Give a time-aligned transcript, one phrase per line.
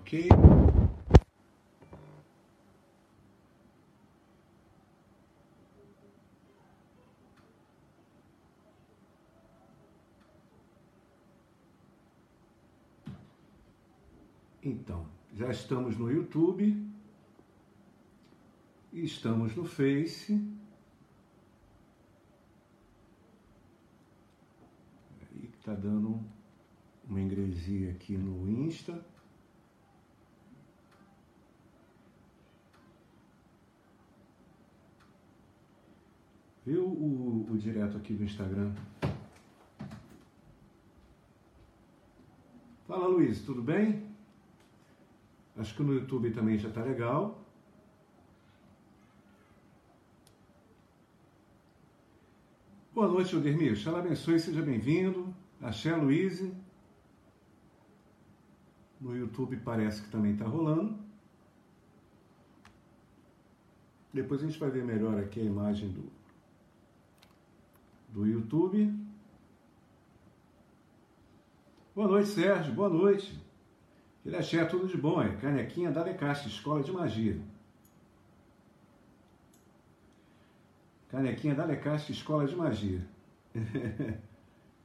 [0.00, 0.28] Ok.
[14.62, 16.86] Então, já estamos no YouTube,
[18.92, 20.32] estamos no Face.
[25.20, 26.20] Aí está dando
[27.08, 29.04] uma ingresia aqui no Insta.
[37.00, 38.72] O, o direto aqui do Instagram?
[42.86, 44.06] Fala Luiz, tudo bem?
[45.56, 47.42] Acho que no YouTube também já está legal.
[52.92, 53.76] Boa noite, Odemir.
[53.76, 55.34] Xalá abençoe, seja bem-vindo.
[55.62, 56.52] Axé Luiz.
[59.00, 60.98] No YouTube parece que também está rolando.
[64.12, 66.19] Depois a gente vai ver melhor aqui a imagem do,
[68.12, 68.92] do YouTube.
[71.94, 72.72] Boa noite, Sérgio.
[72.72, 73.38] Boa noite.
[74.24, 77.40] Ele é tudo de bom, é Canequinha da Lecaste, Escola de Magia.
[81.08, 83.04] Canequinha da Lecaste, Escola de Magia.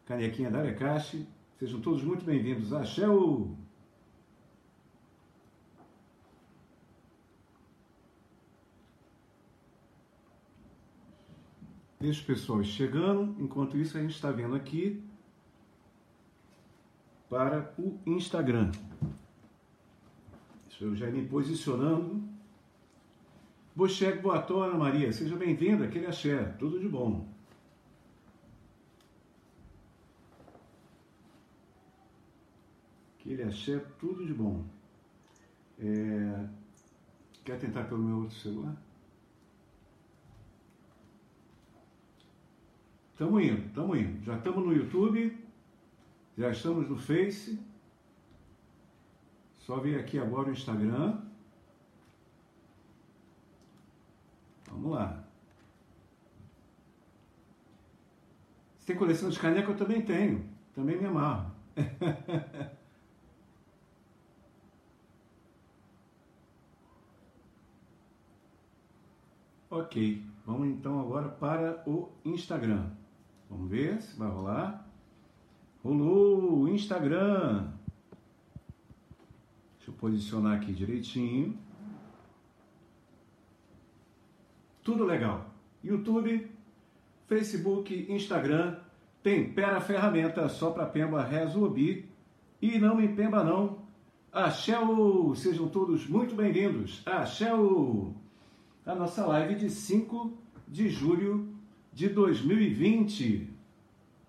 [0.05, 1.27] Canequinha da Lecaste,
[1.59, 2.71] sejam todos muito bem-vindos.
[2.73, 3.05] Axé.
[11.99, 13.35] Deixa o pessoal chegando.
[13.41, 15.03] Enquanto isso, a gente está vendo aqui
[17.29, 18.71] para o Instagram.
[20.79, 22.21] Eu já me posicionando.
[23.75, 25.11] Bocheque, boa tarde, Maria.
[25.11, 26.43] Seja bem-vinda, aquele axé.
[26.59, 27.27] Tudo de bom.
[33.19, 34.65] Aquele axé, tudo de bom.
[35.79, 36.47] É...
[37.43, 38.84] Quer tentar pelo meu outro celular?
[43.15, 44.25] Estamos indo, estamos indo.
[44.25, 45.37] Já estamos no YouTube,
[46.37, 47.57] já estamos no Face.
[49.59, 51.21] Só vir aqui agora o Instagram.
[54.69, 55.23] Vamos lá.
[58.79, 59.71] Você tem coleção de caneca?
[59.71, 60.45] Eu também tenho.
[60.73, 61.55] Também me amarro.
[69.71, 70.21] ok.
[70.45, 73.04] Vamos então agora para o Instagram.
[73.49, 74.87] Vamos ver se vai rolar.
[75.83, 77.71] Rolou o Instagram.
[79.77, 81.57] Deixa eu posicionar aqui direitinho.
[84.83, 85.49] Tudo legal.
[85.83, 86.51] YouTube,
[87.27, 88.77] Facebook, Instagram,
[89.21, 92.09] tem Pera Ferramenta só para Pemba Resolbi.
[92.61, 93.79] E não me pemba não.
[94.31, 95.33] Axéu!
[95.35, 97.01] Sejam todos muito bem-vindos.
[97.05, 98.13] Axéu!
[98.85, 101.54] A nossa live de 5 de julho
[101.95, 103.49] de 2020.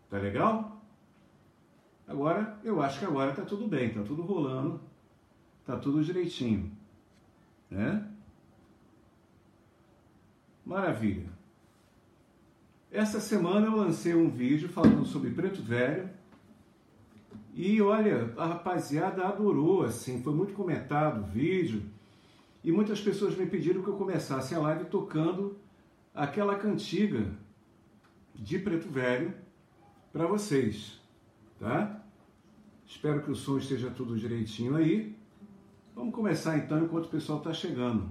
[0.08, 0.80] Tá legal?
[2.06, 4.80] Agora, eu acho que agora tá tudo bem, tá tudo rolando.
[5.66, 6.70] Tá tudo direitinho,
[7.68, 8.08] né?
[10.64, 11.28] Maravilha.
[12.92, 16.08] Essa semana eu lancei um vídeo falando sobre preto velho
[17.52, 21.82] e olha, a rapaziada adorou, assim, foi muito comentado o vídeo
[22.62, 25.58] e muitas pessoas me pediram que eu começasse a live tocando
[26.14, 27.26] aquela cantiga
[28.38, 29.34] de preto velho
[30.12, 31.00] para vocês,
[31.58, 32.02] tá?
[32.86, 35.16] Espero que o som esteja tudo direitinho aí.
[35.94, 38.08] Vamos começar então enquanto o pessoal está chegando.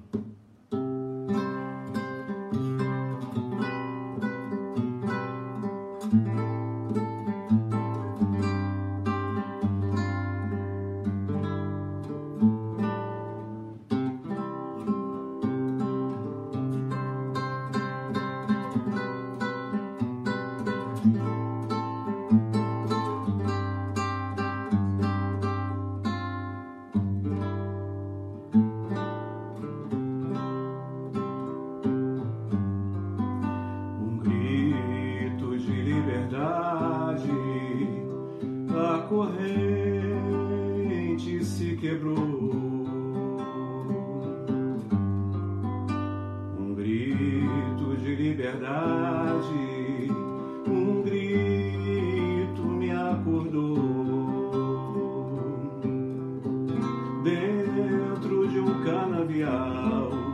[59.27, 60.24] Dentro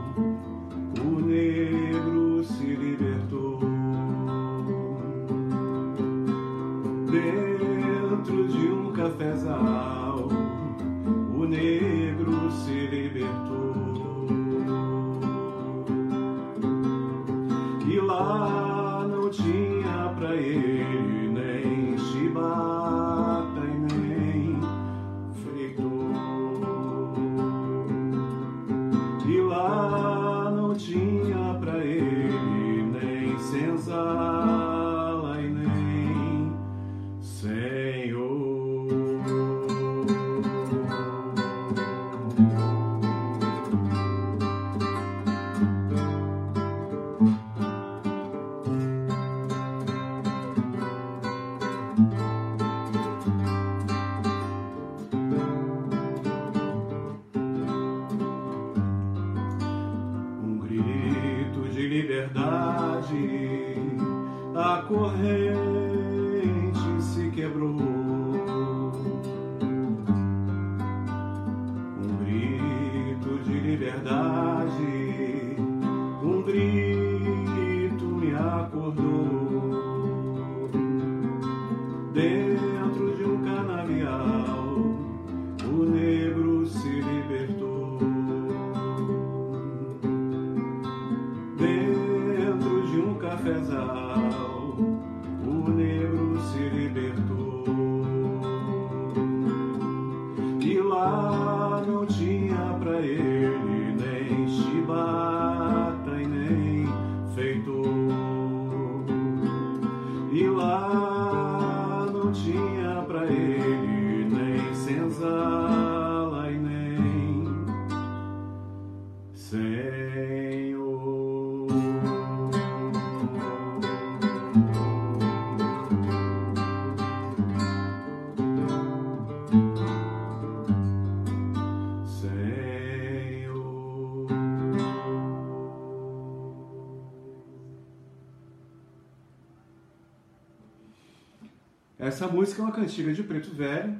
[142.01, 143.95] Essa música é uma cantiga de Preto Velho,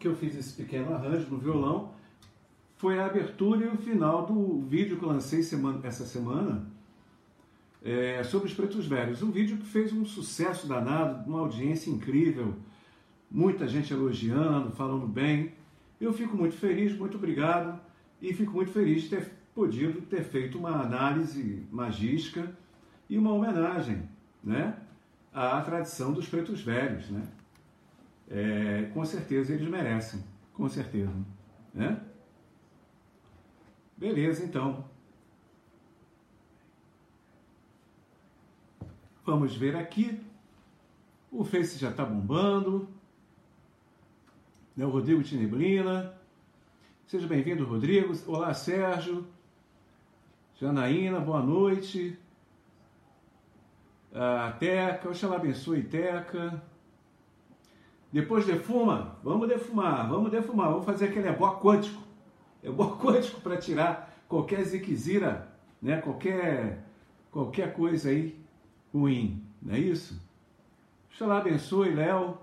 [0.00, 1.92] que eu fiz esse pequeno arranjo no violão.
[2.74, 6.66] Foi a abertura e o final do vídeo que eu lancei semana, essa semana
[7.84, 9.22] é, sobre os Pretos Velhos.
[9.22, 12.56] Um vídeo que fez um sucesso danado, uma audiência incrível,
[13.30, 15.52] muita gente elogiando, falando bem.
[16.00, 17.78] Eu fico muito feliz, muito obrigado
[18.20, 22.52] e fico muito feliz de ter podido ter feito uma análise magística
[23.08, 24.02] e uma homenagem,
[24.42, 24.78] né?
[25.34, 27.26] À tradição dos pretos velhos, né?
[28.30, 30.22] É, com certeza eles merecem,
[30.54, 31.12] com certeza,
[31.74, 32.00] né?
[33.96, 34.84] Beleza, então.
[39.24, 40.20] Vamos ver aqui.
[41.30, 42.88] O Face já está bombando.
[44.76, 44.84] Né?
[44.84, 46.14] O Rodrigo Tineblina.
[47.06, 48.14] Seja bem-vindo, Rodrigo.
[48.26, 49.26] Olá, Sérgio.
[50.56, 52.18] Janaína, boa noite
[54.14, 56.62] a Teca, Oxalá abençoe Teca.
[58.12, 62.00] Depois defuma, vamos defumar, vamos defumar, vamos fazer aquele ebó quântico.
[62.62, 65.48] Ebó quântico para tirar qualquer ziquezira,
[65.82, 66.00] né?
[66.00, 66.84] qualquer,
[67.32, 68.38] qualquer coisa aí
[68.92, 70.22] ruim, não é isso?
[71.10, 72.38] Oxalá abençoe, Léo.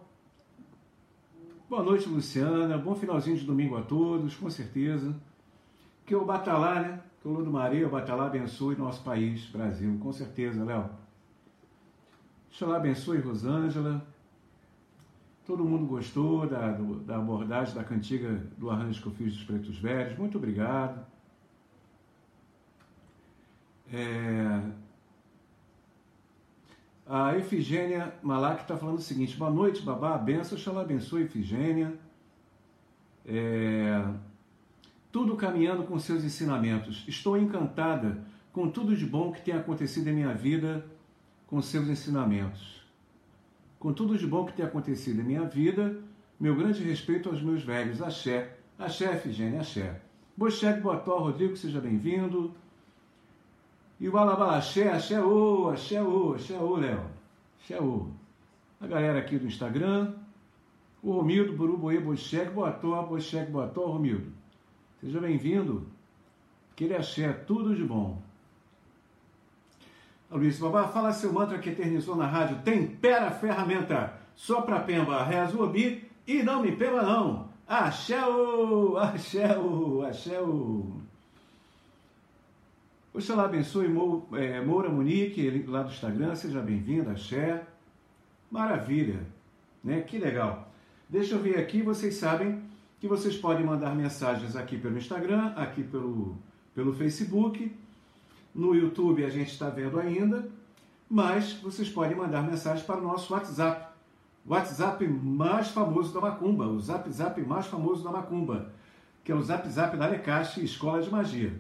[1.70, 2.78] Boa noite, Luciana.
[2.78, 5.16] Bom finalzinho de domingo a todos, com certeza.
[6.06, 7.02] Que o Batalá, né?
[7.22, 11.01] Que o Ludo Maria, o Batalá abençoe nosso país, Brasil, com certeza, Léo.
[12.52, 14.06] Oxalá abençoe Rosângela.
[15.46, 19.44] Todo mundo gostou da, do, da abordagem da cantiga do arranjo que eu fiz dos
[19.44, 20.18] Pretos Velhos.
[20.18, 21.06] Muito obrigado.
[23.92, 24.62] É...
[27.08, 31.98] A Efigênia Malak está falando o seguinte: boa noite, babá, benção, Oxalá abençoe Efigênia.
[33.26, 34.06] É...
[35.10, 37.06] Tudo caminhando com seus ensinamentos.
[37.08, 40.86] Estou encantada com tudo de bom que tem acontecido em minha vida
[41.52, 42.82] com seus ensinamentos.
[43.78, 46.00] Com tudo de bom que tem acontecido em minha vida,
[46.40, 48.02] meu grande respeito aos meus velhos.
[48.02, 50.02] Axé, axé, Efigênia, axé.
[50.38, 52.56] Bocheque Botó, Rodrigo, seja bem-vindo.
[54.00, 57.06] E o Alabala, axé, axé, ô, axé, ô, axé, ô, Léo.
[57.62, 58.08] Axé, ô.
[58.80, 60.14] A galera aqui do Instagram.
[61.04, 64.32] O Romildo, Buruboê, Bocheque, Botó, Bocheque, Botó, Romildo.
[65.02, 65.86] Seja bem-vindo.
[66.72, 68.22] Aquele axé, tudo de bom.
[70.32, 72.60] Luiz Babá, fala seu mantra que eternizou na rádio.
[72.64, 74.14] Tempera a ferramenta.
[74.34, 77.50] Só pra Pemba, o obi e não me pemba não.
[77.68, 81.02] Axéu, axéu, axéu.
[83.14, 83.88] Oxalá abençoe
[84.34, 87.64] é, Moura Monique, lá do Instagram, seja bem-vindo, axé.
[88.50, 89.20] Maravilha,
[89.84, 90.00] né?
[90.02, 90.72] Que legal.
[91.10, 92.64] Deixa eu ver aqui, vocês sabem
[93.02, 96.38] que vocês podem mandar mensagens aqui pelo Instagram, aqui pelo,
[96.74, 97.76] pelo Facebook
[98.54, 100.50] no YouTube a gente está vendo ainda,
[101.10, 103.92] mas vocês podem mandar mensagens para o nosso WhatsApp.
[104.46, 108.72] WhatsApp mais famoso da Macumba, o Zap Zap mais famoso da Macumba,
[109.24, 111.54] que é o Zap Zap da Alecaste Escola de Magia.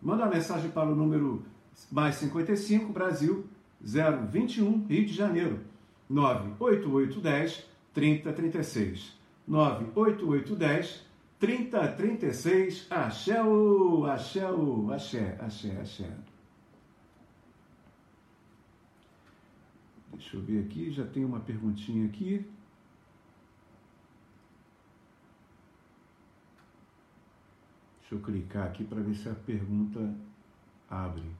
[0.00, 1.42] Manda uma mensagem para o número
[1.90, 3.44] mais 55 Brasil
[3.80, 5.60] 021 Rio de Janeiro
[6.08, 11.04] 98810 3036 98810
[11.44, 16.10] 3036, axé, o, axé, o, axé, axé, axé.
[20.10, 22.50] Deixa eu ver aqui, já tem uma perguntinha aqui.
[28.00, 30.14] Deixa eu clicar aqui para ver se a pergunta
[30.88, 31.30] abre.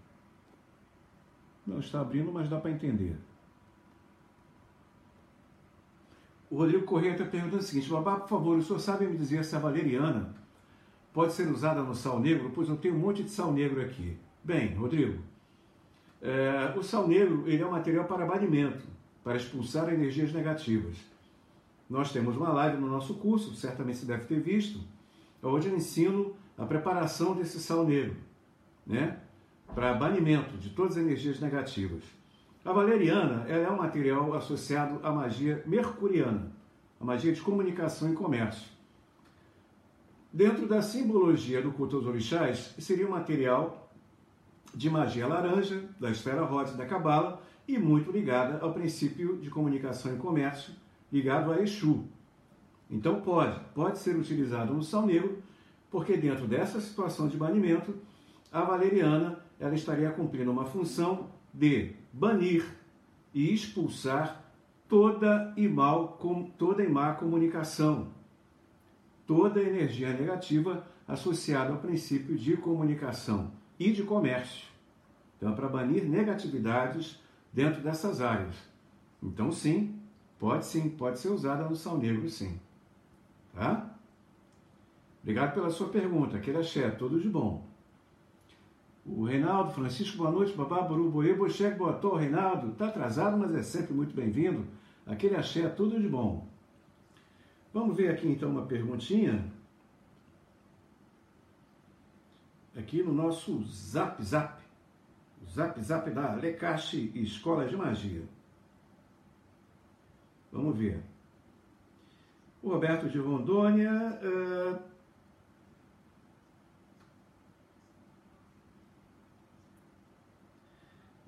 [1.67, 3.17] Não está abrindo, mas dá para entender.
[6.55, 9.45] O Rodrigo Correia está perguntando o seguinte: Babá, por favor, o senhor sabe me dizer
[9.45, 10.33] se a valeriana
[11.13, 12.53] pode ser usada no sal negro?
[12.55, 14.17] Pois eu tenho um monte de sal negro aqui.
[14.45, 15.21] Bem, Rodrigo,
[16.23, 18.85] é, o sal negro ele é um material para banimento,
[19.25, 20.97] para expulsar energias negativas.
[21.91, 24.79] Nós temos uma live no nosso curso, certamente você deve ter visto,
[25.43, 28.15] onde eu ensino a preparação desse sal negro,
[28.87, 29.19] né?
[29.75, 32.05] Para banimento de todas as energias negativas.
[32.65, 36.51] A valeriana é um material associado à magia mercuriana,
[36.99, 38.73] a magia de comunicação e comércio.
[40.33, 43.93] Dentro da simbologia do culto aos orixás, seria um material
[44.75, 50.15] de magia laranja, da esfera rosa da cabala, e muito ligada ao princípio de comunicação
[50.15, 50.73] e comércio,
[51.13, 52.05] ligado a Exu.
[52.91, 55.43] Então pode, pode ser utilizado no sal negro,
[55.91, 57.95] porque dentro dessa situação de banimento,
[58.51, 62.65] a valeriana ela estaria cumprindo uma função de banir
[63.35, 64.45] e expulsar
[64.89, 66.17] toda e mal,
[66.57, 68.09] toda e má comunicação,
[69.27, 74.69] toda energia negativa associada ao princípio de comunicação e de comércio.
[75.37, 77.21] Então, é para banir negatividades
[77.53, 78.57] dentro dessas áreas.
[79.21, 79.99] Então, sim,
[80.39, 82.61] pode sim, pode ser usada no sal negro, sim.
[83.53, 83.93] Tá?
[85.21, 86.37] Obrigado pela sua pergunta.
[86.37, 87.74] Aquele axé, tudo de bom.
[89.07, 92.73] O Reinaldo Francisco, boa noite, babá, buru, boê, bocheque, tarde, Reinaldo.
[92.73, 94.67] Está atrasado, mas é sempre muito bem-vindo.
[95.07, 96.49] Aquele axé, tudo de bom.
[97.73, 99.45] Vamos ver aqui então uma perguntinha.
[102.75, 104.63] Aqui no nosso Zap Zap.
[105.53, 108.23] Zap Zap da Lecache Escola de Magia.
[110.51, 111.03] Vamos ver.
[112.63, 114.19] O Roberto de Rondônia.
[114.23, 114.94] Uh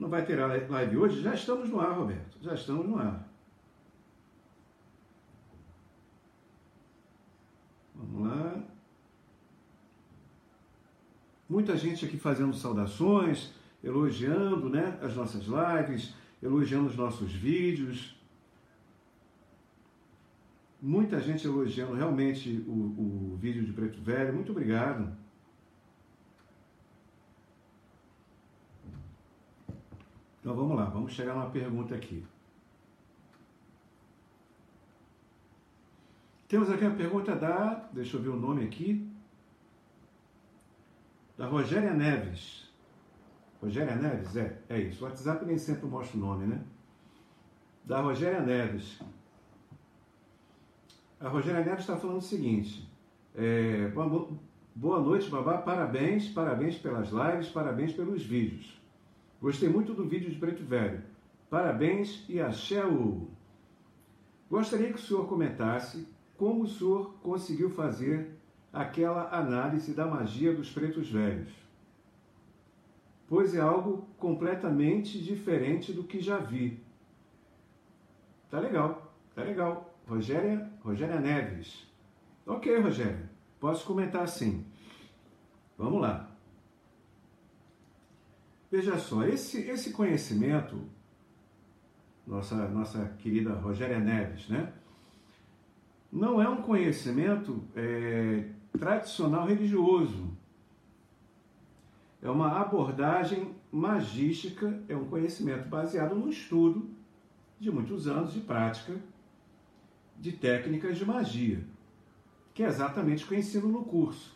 [0.06, 1.20] Não vai ter live hoje?
[1.20, 2.38] Já estamos no ar, Roberto.
[2.40, 3.28] Já estamos no ar.
[7.92, 8.62] Vamos lá.
[11.48, 18.16] Muita gente aqui fazendo saudações, elogiando né, as nossas lives, elogiando os nossos vídeos.
[20.80, 24.34] Muita gente elogiando realmente o, o vídeo de Preto Velho.
[24.34, 25.12] Muito obrigado.
[30.46, 32.24] Então vamos lá, vamos chegar numa pergunta aqui.
[36.46, 39.10] Temos aqui a pergunta da, deixa eu ver o nome aqui,
[41.36, 42.72] da Rogéria Neves.
[43.60, 44.36] Rogéria Neves?
[44.36, 45.04] É, é isso.
[45.04, 46.62] O WhatsApp nem sempre mostra o nome, né?
[47.84, 49.02] Da Rogéria Neves.
[51.18, 52.88] A Rogéria Neves está falando o seguinte:
[53.34, 53.88] é,
[54.76, 55.58] boa noite, babá.
[55.58, 58.75] Parabéns, parabéns pelas lives, parabéns pelos vídeos.
[59.40, 61.02] Gostei muito do vídeo de Preto Velho.
[61.50, 62.82] Parabéns e axé.
[64.50, 68.36] Gostaria que o senhor comentasse como o senhor conseguiu fazer
[68.72, 71.50] aquela análise da magia dos pretos velhos.
[73.28, 76.80] Pois é algo completamente diferente do que já vi.
[78.50, 79.94] Tá legal, tá legal.
[80.06, 81.84] Rogéria, Rogéria Neves.
[82.46, 83.28] Ok, Rogéria,
[83.58, 84.64] posso comentar sim.
[85.76, 86.35] Vamos lá.
[88.70, 90.80] Veja só, esse, esse conhecimento,
[92.26, 94.72] nossa, nossa querida Rogéria Neves, né?
[96.12, 100.36] Não é um conhecimento é, tradicional religioso.
[102.22, 106.88] É uma abordagem magística, é um conhecimento baseado no estudo
[107.58, 108.94] de muitos anos de prática
[110.18, 111.62] de técnicas de magia,
[112.54, 114.34] que é exatamente o que eu ensino no curso.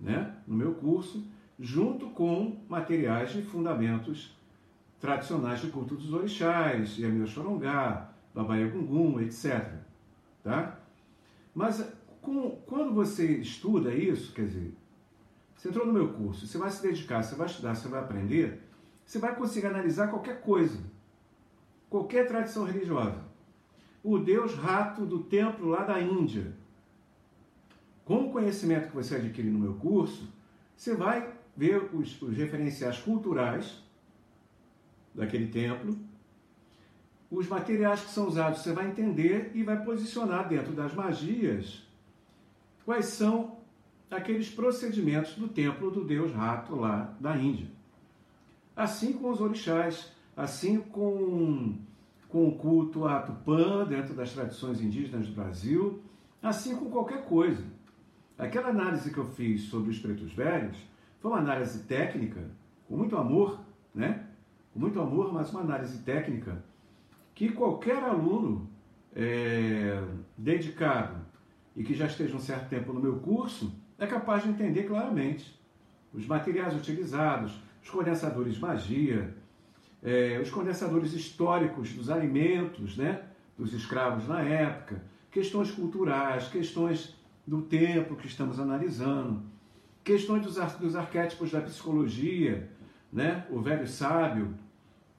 [0.00, 0.34] Né?
[0.46, 1.26] No meu curso,
[1.58, 4.36] junto com materiais de fundamentos
[5.00, 9.72] tradicionais de culto dos orixás, Yamil Chorongá, Babaia Gungun, etc.
[10.42, 10.78] Tá?
[11.54, 11.86] Mas
[12.20, 14.74] com, quando você estuda isso, quer dizer,
[15.54, 18.62] você entrou no meu curso, você vai se dedicar, você vai estudar, você vai aprender,
[19.04, 20.78] você vai conseguir analisar qualquer coisa,
[21.88, 23.22] qualquer tradição religiosa.
[24.02, 26.52] O deus rato do templo lá da Índia.
[28.04, 30.28] Com o conhecimento que você adquire no meu curso,
[30.76, 33.82] você vai ver os, os referenciais culturais
[35.14, 35.96] daquele templo,
[37.30, 41.82] os materiais que são usados, você vai entender e vai posicionar dentro das magias
[42.84, 43.58] quais são
[44.10, 47.66] aqueles procedimentos do templo do deus rato lá da Índia.
[48.76, 51.76] Assim com os orixás, assim com,
[52.28, 56.02] com o culto a Tupã dentro das tradições indígenas do Brasil,
[56.42, 57.64] assim com qualquer coisa.
[58.36, 60.76] Aquela análise que eu fiz sobre os pretos velhos
[61.24, 62.42] foi uma análise técnica,
[62.86, 63.58] com muito amor,
[63.94, 64.26] né?
[64.74, 66.62] Com muito amor, mas uma análise técnica
[67.34, 68.68] que qualquer aluno
[69.16, 70.04] é,
[70.36, 71.16] dedicado
[71.74, 75.58] e que já esteja um certo tempo no meu curso é capaz de entender claramente
[76.12, 79.34] os materiais utilizados, os condensadores de magia,
[80.02, 83.22] é, os condensadores históricos dos alimentos, né,
[83.56, 87.16] dos escravos na época, questões culturais, questões
[87.46, 89.53] do tempo que estamos analisando,
[90.04, 92.70] questões dos, ar, dos arquétipos da psicologia,
[93.10, 93.46] né?
[93.50, 94.54] o velho sábio.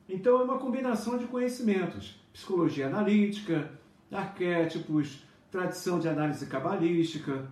[0.07, 3.71] Então é uma combinação de conhecimentos: psicologia analítica,
[4.11, 7.49] arquétipos, tradição de análise cabalística,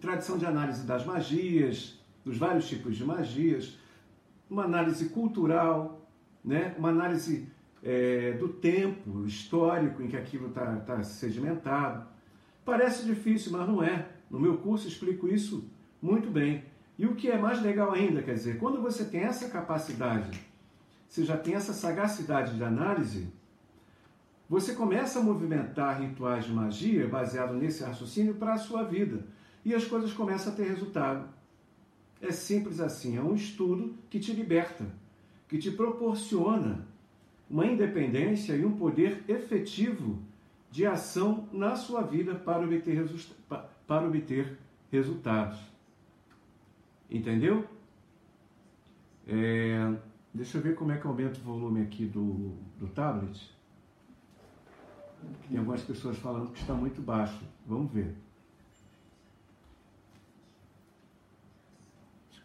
[0.00, 3.78] tradição de análise das magias, dos vários tipos de magias,
[4.50, 6.08] uma análise cultural,
[6.44, 6.74] né?
[6.76, 7.48] uma análise
[7.82, 12.06] é, do tempo histórico em que aquilo está tá sedimentado.
[12.64, 14.08] Parece difícil, mas não é.
[14.30, 15.70] No meu curso explico isso
[16.04, 16.62] muito bem.
[16.98, 20.38] E o que é mais legal ainda, quer dizer, quando você tem essa capacidade,
[21.08, 23.32] você já tem essa sagacidade de análise,
[24.46, 29.24] você começa a movimentar rituais de magia baseado nesse raciocínio para a sua vida.
[29.64, 31.26] E as coisas começam a ter resultado.
[32.20, 34.84] É simples assim, é um estudo que te liberta,
[35.48, 36.86] que te proporciona
[37.48, 40.18] uma independência e um poder efetivo
[40.70, 43.06] de ação na sua vida para obter,
[43.86, 44.58] para obter
[44.90, 45.73] resultados.
[47.14, 47.64] Entendeu?
[49.28, 49.96] É,
[50.34, 53.54] deixa eu ver como é que aumenta o volume aqui do, do tablet.
[55.48, 57.40] Tem algumas pessoas falando que está muito baixo.
[57.68, 58.16] Vamos ver.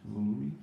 [0.06, 0.54] Volume.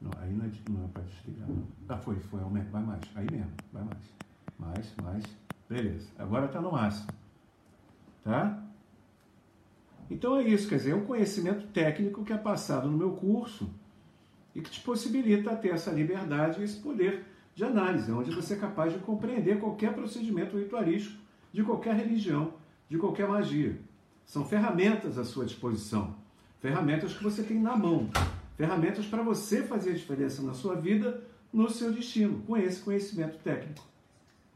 [0.00, 1.48] Não, aí não é, não é para desligar.
[1.48, 1.68] Não.
[1.88, 3.00] Ah, foi, foi, vai mais.
[3.14, 4.14] Aí mesmo, vai mais.
[4.58, 5.24] Mais, mais.
[5.68, 6.10] Beleza.
[6.18, 7.12] Agora está no máximo.
[8.24, 8.60] Tá?
[10.12, 13.70] Então é isso, quer dizer, é um conhecimento técnico que é passado no meu curso
[14.54, 18.58] e que te possibilita ter essa liberdade e esse poder de análise, onde você é
[18.58, 21.18] capaz de compreender qualquer procedimento ritualístico
[21.50, 22.52] de qualquer religião,
[22.90, 23.80] de qualquer magia.
[24.26, 26.14] São ferramentas à sua disposição,
[26.60, 28.10] ferramentas que você tem na mão,
[28.54, 33.38] ferramentas para você fazer a diferença na sua vida, no seu destino, com esse conhecimento
[33.38, 33.82] técnico.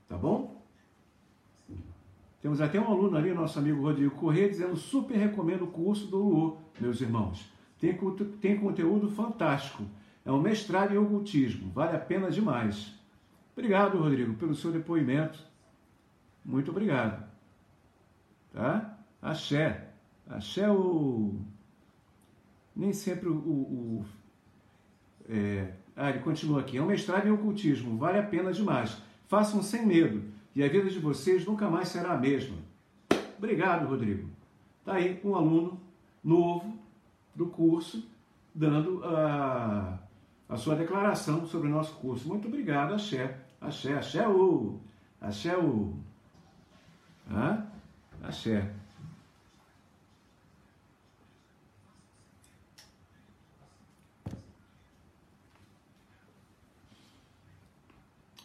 [0.07, 0.56] Tá bom?
[2.47, 6.19] Temos até um aluno ali, nosso amigo Rodrigo Corrêa, dizendo: super recomendo o curso do
[6.19, 7.45] Luô, meus irmãos.
[7.77, 7.99] Tem,
[8.41, 9.83] tem conteúdo fantástico
[10.25, 12.95] é um mestrado em ocultismo, vale a pena demais.
[13.53, 15.41] Obrigado, Rodrigo, pelo seu depoimento.
[16.45, 17.29] Muito obrigado.
[18.53, 18.97] Tá?
[19.21, 19.89] Axé.
[20.31, 21.41] Axé é o.
[22.77, 23.35] Nem sempre o.
[23.35, 24.05] o, o
[25.29, 25.73] é...
[25.97, 26.77] Ah, ele continua aqui.
[26.77, 29.03] É um mestrado em ocultismo, vale a pena demais.
[29.27, 32.57] Façam sem medo e a vida de vocês nunca mais será a mesma.
[33.39, 34.29] Obrigado, Rodrigo.
[34.85, 35.81] Tá aí um aluno
[36.25, 36.77] novo
[37.33, 38.09] do curso
[38.55, 39.99] dando a
[40.49, 42.29] a sua declaração sobre o nosso curso.
[42.29, 43.37] Muito obrigado, Axé.
[43.61, 44.79] Axé, Axé o.
[45.21, 45.95] Axé o.
[47.31, 47.67] Hã?
[48.23, 48.73] Axé.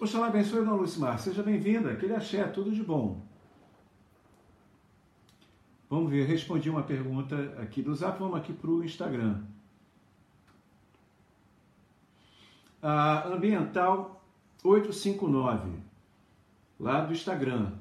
[0.01, 1.19] Oxalá abençoe, Dona Lucimar.
[1.19, 1.91] Seja bem-vinda.
[1.91, 3.21] Aquele axé, tudo de bom.
[5.87, 9.43] Vamos ver, respondi uma pergunta aqui do Zap, vamos aqui para o Instagram.
[12.81, 14.25] a Ambiental
[14.63, 15.69] 859,
[16.79, 17.73] lá do Instagram.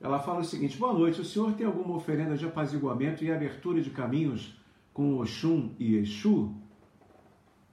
[0.00, 3.80] Ela fala o seguinte: Boa noite, o senhor tem alguma oferenda de apaziguamento e abertura
[3.80, 4.58] de caminhos
[4.92, 6.52] com Oxum e Exu?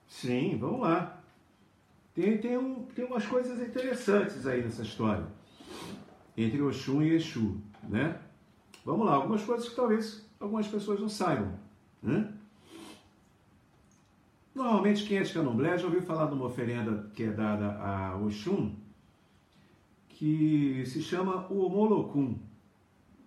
[0.05, 1.16] Sim, vamos lá.
[2.17, 5.27] Tem, tem, um, tem umas coisas interessantes aí nessa história.
[6.35, 8.19] Entre Oxum e Exu, né?
[8.83, 11.53] Vamos lá, algumas coisas que talvez algumas pessoas não saibam,
[12.01, 12.33] né?
[14.55, 18.17] Normalmente quem é de candomblé já ouviu falar de uma oferenda que é dada a
[18.17, 18.75] Oxum,
[20.09, 22.35] que se chama o Omolocum.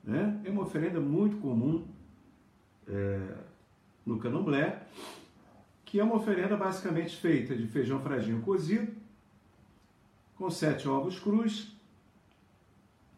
[0.03, 0.40] Né?
[0.44, 1.87] É uma oferenda muito comum
[2.88, 3.37] é,
[4.05, 4.85] no candomblé,
[5.90, 8.92] que é uma oferenda basicamente feita de feijão fradinho cozido,
[10.37, 11.76] com sete ovos crus,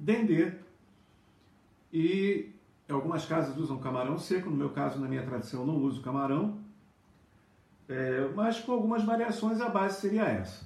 [0.01, 0.55] dendê
[1.93, 2.49] e
[2.89, 6.61] algumas casas usam camarão seco, no meu caso, na minha tradição, não uso camarão,
[7.87, 10.65] é, mas com algumas variações a base seria essa.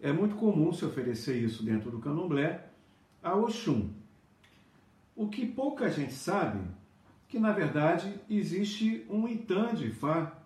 [0.00, 2.66] É muito comum se oferecer isso dentro do candomblé
[3.22, 3.88] a Oxum.
[5.14, 6.58] O que pouca gente sabe,
[7.28, 10.39] que na verdade existe um Itã de Fá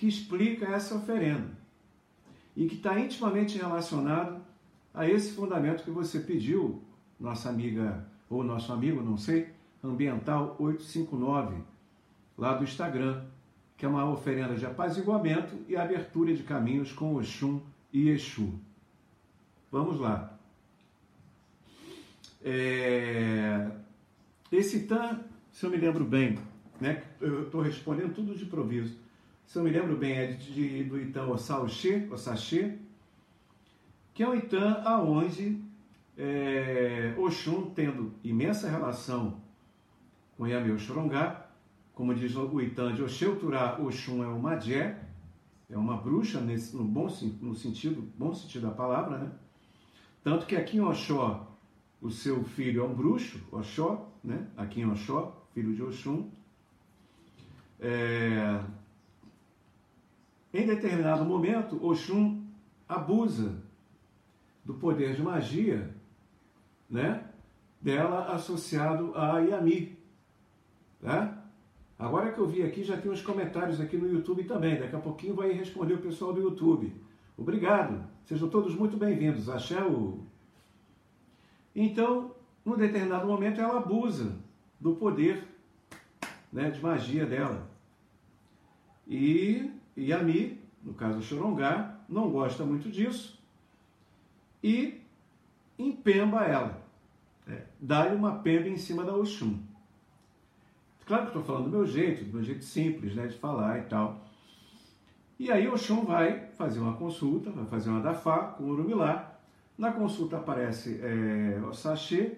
[0.00, 1.50] que explica essa oferenda
[2.56, 4.40] e que está intimamente relacionado
[4.94, 6.82] a esse fundamento que você pediu,
[7.20, 9.50] nossa amiga ou nosso amigo, não sei,
[9.84, 11.56] Ambiental 859,
[12.38, 13.26] lá do Instagram
[13.76, 17.60] que é uma oferenda de apaziguamento e abertura de caminhos com Oxum
[17.92, 18.58] e Exu.
[19.70, 20.34] Vamos lá.
[22.42, 23.70] É...
[24.50, 25.20] Esse tan,
[25.52, 26.38] se eu me lembro bem,
[26.80, 29.09] né, eu estou respondendo tudo de improviso.
[29.50, 32.76] Se eu me lembro bem, é de, do Itã Ossaoxê, Ossachê,
[34.14, 35.60] que é um Itã aonde
[36.16, 39.40] é, Oxum, tendo imensa relação
[40.36, 41.48] com Yameu Xorongá,
[41.92, 45.02] como diz o Itan de Oxeuturá, Oxum é uma Jé,
[45.68, 47.08] é uma bruxa nesse, no bom
[47.40, 49.32] no sentido, bom sentido da palavra, né?
[50.22, 51.58] Tanto que aqui em Oxó,
[52.00, 54.46] o seu filho é um bruxo, Oxó, né?
[54.56, 56.30] Aqui em Oxó, filho de Oxum.
[57.80, 58.62] É...
[60.52, 62.44] em determinado momento, Oxum
[62.88, 63.62] abusa
[64.64, 65.94] do poder de magia,
[66.88, 67.24] né?
[67.80, 69.96] Dela associado a Yami,
[71.00, 71.36] né?
[71.98, 74.78] Agora que eu vi aqui, já tem uns comentários aqui no YouTube também.
[74.78, 76.92] Daqui a pouquinho vai responder o pessoal do YouTube.
[77.36, 78.04] Obrigado.
[78.24, 79.48] Sejam todos muito bem-vindos.
[79.48, 79.76] Axé.
[81.74, 82.34] Então,
[82.64, 84.34] num determinado momento, ela abusa
[84.80, 85.44] do poder
[86.52, 87.68] né, de magia dela.
[89.06, 93.38] E Yami, no caso Chorongá, não gosta muito disso
[94.62, 95.00] e
[95.78, 96.82] empemba ela.
[97.46, 99.58] É, Dá-lhe uma pemba em cima da Oxum.
[101.06, 103.82] Claro que estou falando do meu jeito, do meu jeito simples né, de falar e
[103.82, 104.24] tal.
[105.38, 109.38] E aí Oxum vai fazer uma consulta, vai fazer uma dafá com o Urumilá.
[109.76, 112.36] Na consulta aparece é, o sachê,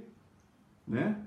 [0.87, 1.21] né?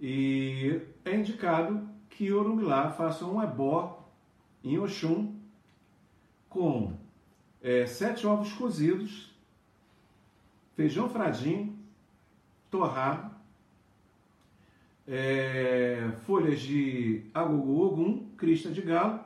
[0.00, 4.10] E é indicado que Orumilá faça um ebó
[4.64, 5.33] em Oxum
[6.54, 6.96] com
[7.60, 9.34] é, sete ovos cozidos,
[10.76, 11.76] feijão fradinho,
[12.70, 13.34] torrado,
[15.04, 19.18] é, folhas de agogo ogum, crista de galo,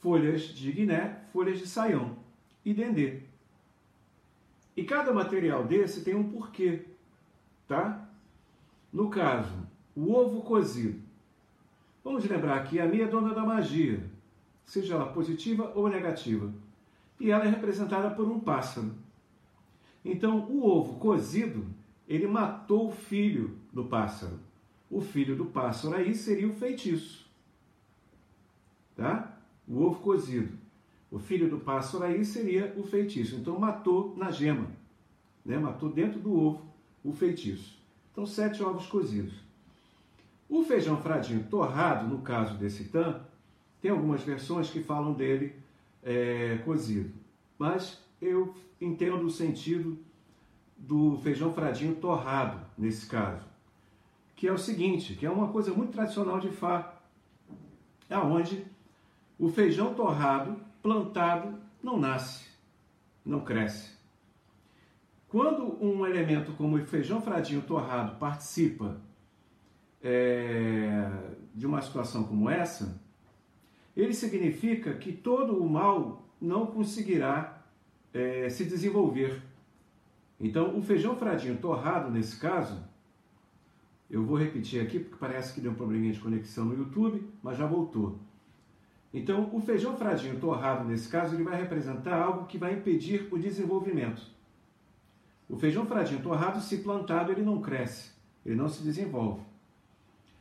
[0.00, 2.16] folhas de guiné, folhas de saião
[2.64, 3.20] e dendê.
[4.74, 6.86] E cada material desse tem um porquê,
[7.68, 8.08] tá?
[8.90, 10.98] No caso, o ovo cozido.
[12.02, 14.15] Vamos lembrar que a minha é dona da magia,
[14.66, 16.52] seja ela positiva ou negativa.
[17.18, 18.92] E ela é representada por um pássaro.
[20.04, 21.64] Então, o ovo cozido,
[22.06, 24.38] ele matou o filho do pássaro.
[24.90, 27.26] O filho do pássaro aí seria o feitiço.
[28.94, 29.38] Tá?
[29.66, 30.52] O ovo cozido.
[31.10, 33.36] O filho do pássaro aí seria o feitiço.
[33.36, 34.66] Então, matou na gema.
[35.44, 35.58] Né?
[35.58, 36.66] Matou dentro do ovo
[37.02, 37.80] o feitiço.
[38.12, 39.34] Então, sete ovos cozidos.
[40.48, 43.20] O feijão fradinho torrado, no caso desse tan,
[43.86, 45.54] tem algumas versões que falam dele
[46.02, 47.14] é, cozido.
[47.56, 49.96] Mas eu entendo o sentido
[50.76, 53.46] do feijão fradinho torrado, nesse caso.
[54.34, 57.00] Que é o seguinte, que é uma coisa muito tradicional de Fá,
[58.10, 58.66] aonde
[59.38, 62.44] o feijão torrado, plantado, não nasce,
[63.24, 63.96] não cresce.
[65.28, 69.00] Quando um elemento como o feijão fradinho torrado participa
[70.02, 71.08] é,
[71.54, 73.05] de uma situação como essa,
[73.96, 77.62] ele significa que todo o mal não conseguirá
[78.12, 79.42] é, se desenvolver.
[80.38, 82.84] Então, o feijão fradinho torrado, nesse caso,
[84.10, 87.56] eu vou repetir aqui porque parece que deu um probleminha de conexão no YouTube, mas
[87.56, 88.18] já voltou.
[89.12, 93.38] Então, o feijão fradinho torrado, nesse caso, ele vai representar algo que vai impedir o
[93.38, 94.22] desenvolvimento.
[95.48, 98.10] O feijão fradinho torrado, se plantado, ele não cresce,
[98.44, 99.40] ele não se desenvolve.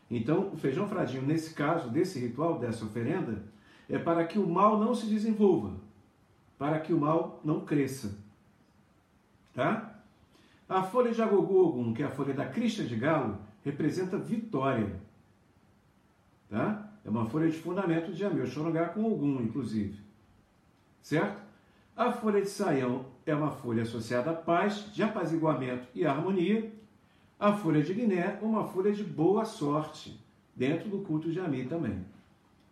[0.10, 3.44] Então, o feijão fradinho, nesse caso, desse ritual, dessa oferenda,
[3.90, 5.76] é para que o mal não se desenvolva,
[6.58, 8.18] para que o mal não cresça.
[9.54, 9.96] Tá?
[10.68, 15.00] A folha de Agogogum, que é a folha da crista de galo, representa vitória.
[16.50, 16.92] Tá?
[17.04, 20.00] É uma folha de fundamento de Amil Xorongá com Ogum, inclusive.
[21.02, 21.42] Certo?
[21.96, 26.72] A folha de Saião é uma folha associada à paz, de apaziguamento e harmonia
[27.46, 30.20] a folha de Guiné, uma folha de boa sorte,
[30.56, 32.04] dentro do culto de Ami também.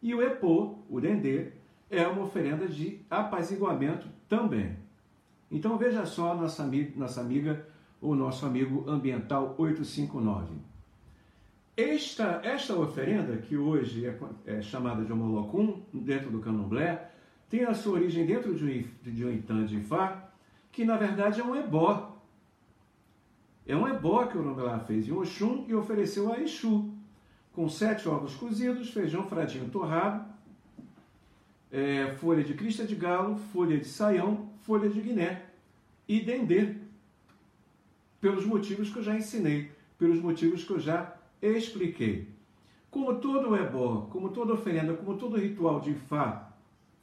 [0.01, 1.49] E o Epô, o Dendê,
[1.91, 4.75] é uma oferenda de apaziguamento também.
[5.51, 7.67] Então veja só nossa amiga, nossa amiga
[8.01, 10.55] ou nosso amigo ambiental 859.
[11.77, 17.11] Esta, esta oferenda, que hoje é, é chamada de Homolocum, dentro do candomblé,
[17.47, 20.31] tem a sua origem dentro de um, de um de Ifá,
[20.71, 22.12] que na verdade é um ebó,
[23.65, 26.89] é um ebó que o Urubelá fez em Oxum e ofereceu a Exu,
[27.53, 30.25] com sete ovos cozidos, feijão fradinho torrado,
[31.71, 35.45] é, folha de crista de galo, folha de saião, folha de guiné
[36.07, 36.75] e dendê,
[38.19, 42.27] pelos motivos que eu já ensinei, pelos motivos que eu já expliquei.
[42.89, 46.53] Como todo ebó, como toda oferenda, como todo ritual de Ifá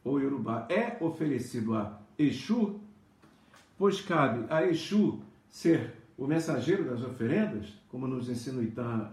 [0.04, 2.80] ou Yorubá é oferecido a Exu,
[3.76, 9.10] pois cabe a Exu ser o mensageiro das oferendas, como nos ensina o Itã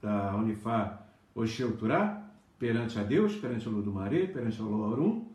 [0.00, 2.24] da Unifá Oxeuturá,
[2.58, 5.26] perante a Deus, perante o Ludumaré, perante o Lorum.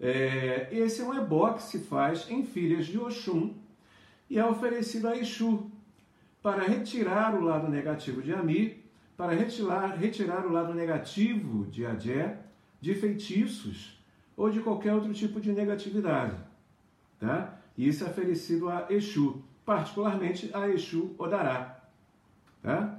[0.00, 3.52] É, esse é um ebó que se faz em filhas de Oxum
[4.30, 5.68] e é oferecido a Exu
[6.40, 8.80] para retirar o lado negativo de Ami,
[9.16, 12.38] para retirar, retirar o lado negativo de Adé,
[12.80, 14.00] de feitiços
[14.36, 16.36] ou de qualquer outro tipo de negatividade.
[17.18, 17.58] Tá?
[17.76, 21.80] E isso é oferecido a Exu particularmente a Exu Odará,
[22.62, 22.98] tá?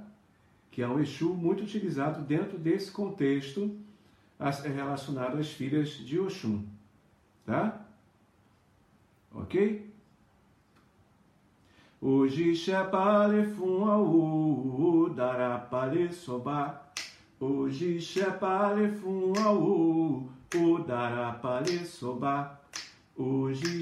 [0.70, 3.76] que é um Exu muito utilizado dentro desse contexto
[4.74, 6.64] relacionado às filhas de Oxum.
[7.46, 7.86] Tá?
[9.32, 9.92] Ok?
[12.00, 16.82] Hoje Shepale fun au darapale soba.
[17.40, 22.60] Hoje Shepale fun au darapale soba.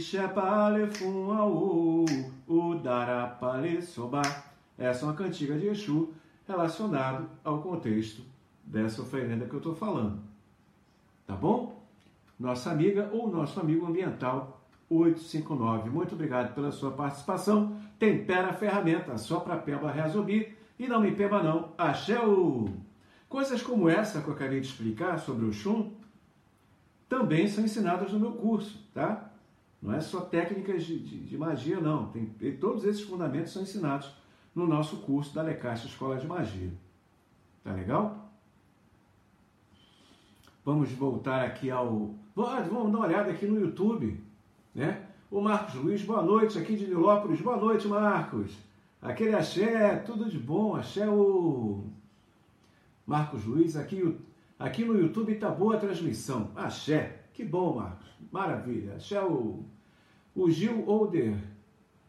[0.00, 4.20] Shepale fun au darapale soba.
[4.76, 6.12] Essa é uma cantiga de Exu
[6.46, 8.22] relacionado ao contexto
[8.62, 10.18] dessa oferenda que eu estou falando.
[11.26, 11.82] Tá bom?
[12.38, 15.88] Nossa amiga ou nosso amigo ambiental 859.
[15.88, 17.76] Muito obrigado pela sua participação.
[17.98, 21.70] Tempera a ferramenta só para Pemba resolver e não me pemba não.
[21.78, 22.68] Axé o...
[23.28, 25.90] Coisas como essa que eu acabei de explicar sobre o chum
[27.12, 29.30] também são ensinadas no meu curso, tá?
[29.82, 32.06] Não é só técnicas de, de, de magia, não.
[32.06, 32.24] Tem,
[32.58, 34.10] todos esses fundamentos são ensinados
[34.54, 36.72] no nosso curso da Lecaixa Escola de Magia.
[37.62, 38.32] Tá legal?
[40.64, 42.14] Vamos voltar aqui ao.
[42.34, 44.18] Vamos dar uma olhada aqui no YouTube.
[44.74, 45.04] Né?
[45.30, 47.42] O Marcos Luiz, boa noite, aqui de Nilópolis.
[47.42, 48.56] Boa noite, Marcos.
[49.02, 50.76] Aquele axé, tudo de bom.
[50.76, 51.84] Axé o.
[53.06, 54.16] Marcos Luiz, aqui,
[54.62, 56.50] aqui no YouTube tá boa a transmissão.
[56.54, 58.06] Axé, que bom, Marcos.
[58.30, 58.94] Maravilha.
[58.94, 59.64] Axé o.
[60.34, 61.36] O Gil Older.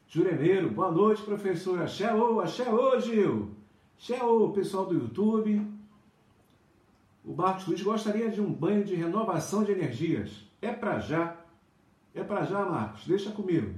[0.07, 1.81] Juremeiro, boa noite, professor.
[1.81, 3.49] Axé o, axé o, Gil.
[3.97, 5.67] Axé o, pessoal do YouTube.
[7.25, 10.45] O Marcos Luiz gostaria de um banho de renovação de energias.
[10.61, 11.35] É para já.
[12.13, 13.07] É para já, Marcos.
[13.07, 13.73] Deixa comigo.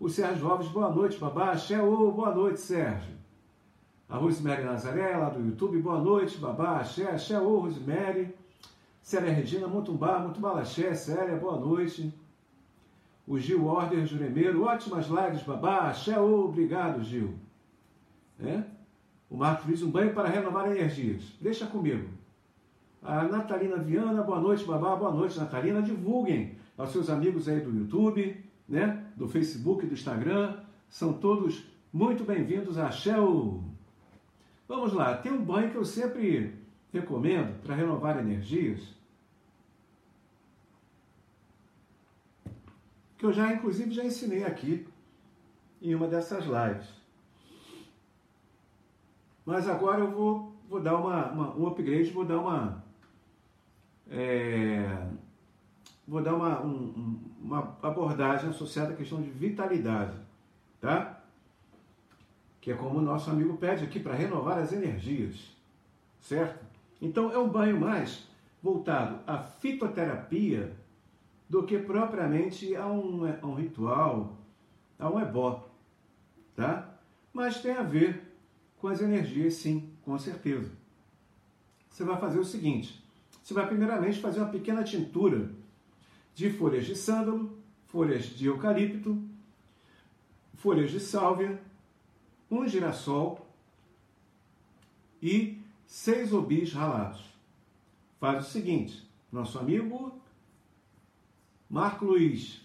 [0.00, 1.50] O Sérgio Alves, boa noite, babá.
[1.50, 3.23] Axé, ô, boa noite, Sérgio.
[4.08, 6.78] A Rosemary Nazaré, lá do YouTube, boa noite, babá.
[6.80, 8.34] Axé, axé, ô, Rosemary.
[9.02, 12.12] Célia Regina, Mutumbá, Mutumbá Laxé, Célia, boa noite.
[13.26, 15.88] O Gil Order Juremeiro, ótimas lives, babá.
[15.88, 17.34] Axé, ô, obrigado, Gil.
[18.38, 18.62] É?
[19.30, 21.22] O Marcos diz um banho para renovar energias.
[21.40, 22.08] Deixa comigo.
[23.02, 24.96] A Natalina Viana, boa noite, babá.
[24.96, 25.82] Boa noite, Natalina.
[25.82, 30.58] Divulguem aos seus amigos aí do YouTube, né, do Facebook, do Instagram.
[30.88, 33.73] São todos muito bem-vindos a Shell.
[34.66, 36.58] Vamos lá, tem um banho que eu sempre
[36.92, 38.94] recomendo para renovar energias.
[43.18, 44.86] Que eu já, inclusive, já ensinei aqui
[45.82, 46.88] em uma dessas lives.
[49.44, 52.82] Mas agora eu vou, vou dar uma, uma um upgrade, vou dar uma.
[54.08, 55.06] É,
[56.06, 60.16] vou dar uma, um, uma abordagem associada à questão de vitalidade,
[60.80, 61.13] tá?
[62.64, 65.54] Que é como o nosso amigo pede aqui para renovar as energias,
[66.18, 66.64] certo?
[66.98, 68.26] Então é um banho mais
[68.62, 70.74] voltado à fitoterapia
[71.46, 74.38] do que propriamente a um, a um ritual,
[74.98, 75.68] a um ebó,
[76.56, 76.88] tá?
[77.34, 78.34] Mas tem a ver
[78.78, 80.72] com as energias, sim, com certeza.
[81.90, 83.04] Você vai fazer o seguinte:
[83.42, 85.50] você vai primeiramente fazer uma pequena tintura
[86.34, 89.22] de folhas de sândalo, folhas de eucalipto,
[90.54, 91.60] folhas de sálvia,
[92.54, 93.46] um girassol
[95.20, 97.24] e seis obis ralados.
[98.20, 100.20] Faz o seguinte, nosso amigo
[101.68, 102.62] Marco Luiz.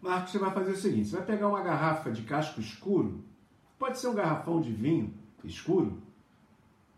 [0.00, 3.24] Marcos, você vai fazer o seguinte: você vai pegar uma garrafa de casco escuro,
[3.78, 6.00] pode ser um garrafão de vinho escuro,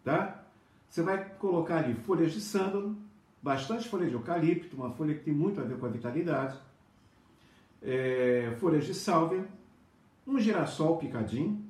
[0.04, 0.44] tá?
[0.88, 2.96] Você vai colocar ali folhas de sândalo,
[3.42, 6.58] bastante folha de eucalipto, uma folha que tem muito a ver com a vitalidade,
[7.82, 9.46] é, folhas de sálvia,
[10.26, 11.64] um girassol picadinho,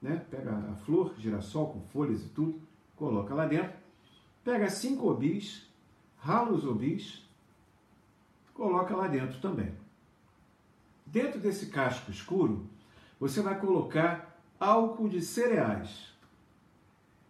[0.00, 0.24] né?
[0.30, 2.60] pega a flor, girassol com folhas e tudo,
[2.96, 3.72] coloca lá dentro,
[4.42, 5.68] pega cinco obis,
[6.16, 7.24] rala os obis,
[8.54, 9.72] coloca lá dentro também.
[11.06, 12.66] Dentro desse casco escuro,
[13.20, 16.12] você vai colocar álcool de cereais,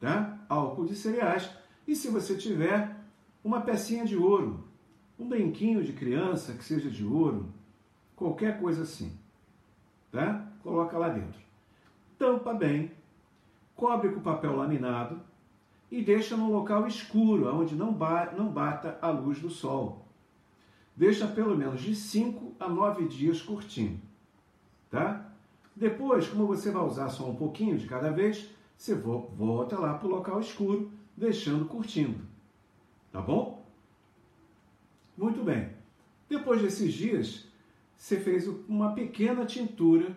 [0.01, 0.39] tá?
[0.49, 1.51] Álcool de cereais.
[1.87, 2.97] E se você tiver
[3.43, 4.65] uma pecinha de ouro,
[5.19, 7.53] um brinquinho de criança que seja de ouro,
[8.23, 9.19] qualquer coisa assim,
[10.11, 10.47] tá?
[10.63, 11.41] Coloca lá dentro.
[12.17, 12.93] Tampa bem,
[13.75, 15.21] cobre com papel laminado
[15.91, 20.07] e deixa num local escuro, onde não, ba não bata a luz do sol.
[20.95, 24.01] Deixa pelo menos de 5 a 9 dias curtindo,
[24.89, 25.29] tá?
[25.75, 30.07] Depois, como você vai usar só um pouquinho de cada vez, você volta lá para
[30.07, 32.21] o local escuro, deixando curtindo.
[33.11, 33.65] Tá bom?
[35.17, 35.71] Muito bem.
[36.29, 37.47] Depois desses dias,
[38.03, 40.11] você fez uma pequena tintura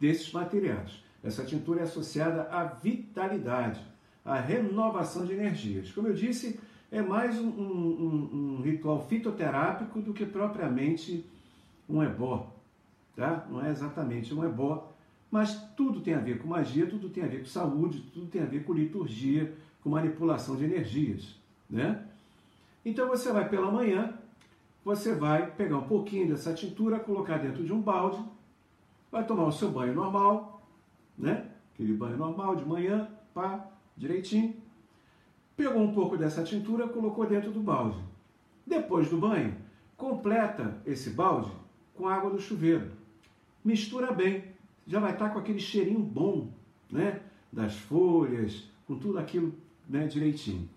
[0.00, 1.04] desses materiais.
[1.22, 3.78] Essa tintura é associada à vitalidade,
[4.24, 5.92] à renovação de energias.
[5.92, 6.58] Como eu disse,
[6.90, 11.26] é mais um, um, um ritual fitoterápico do que propriamente
[11.86, 12.50] um ebó.
[13.14, 13.46] Tá?
[13.50, 14.90] Não é exatamente um ebó,
[15.30, 18.40] mas tudo tem a ver com magia, tudo tem a ver com saúde, tudo tem
[18.40, 21.36] a ver com liturgia, com manipulação de energias,
[21.68, 22.02] né?
[22.82, 24.14] Então você vai pela manhã,
[24.86, 28.24] você vai pegar um pouquinho dessa tintura, colocar dentro de um balde,
[29.10, 30.64] vai tomar o seu banho normal,
[31.18, 31.50] né?
[31.74, 34.54] Aquele banho normal de manhã, pá, direitinho.
[35.56, 37.98] Pegou um pouco dessa tintura, colocou dentro do balde.
[38.64, 39.56] Depois do banho,
[39.96, 41.50] completa esse balde
[41.96, 42.92] com água do chuveiro.
[43.64, 44.44] Mistura bem,
[44.86, 46.48] já vai estar com aquele cheirinho bom,
[46.88, 47.22] né?
[47.52, 49.52] Das folhas, com tudo aquilo
[49.88, 50.68] né, direitinho.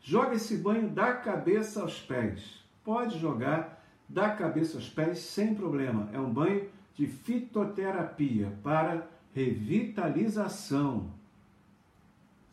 [0.00, 2.67] Joga esse banho da cabeça aos pés.
[2.88, 6.08] Pode jogar da cabeça aos pés sem problema.
[6.10, 11.10] É um banho de fitoterapia para revitalização.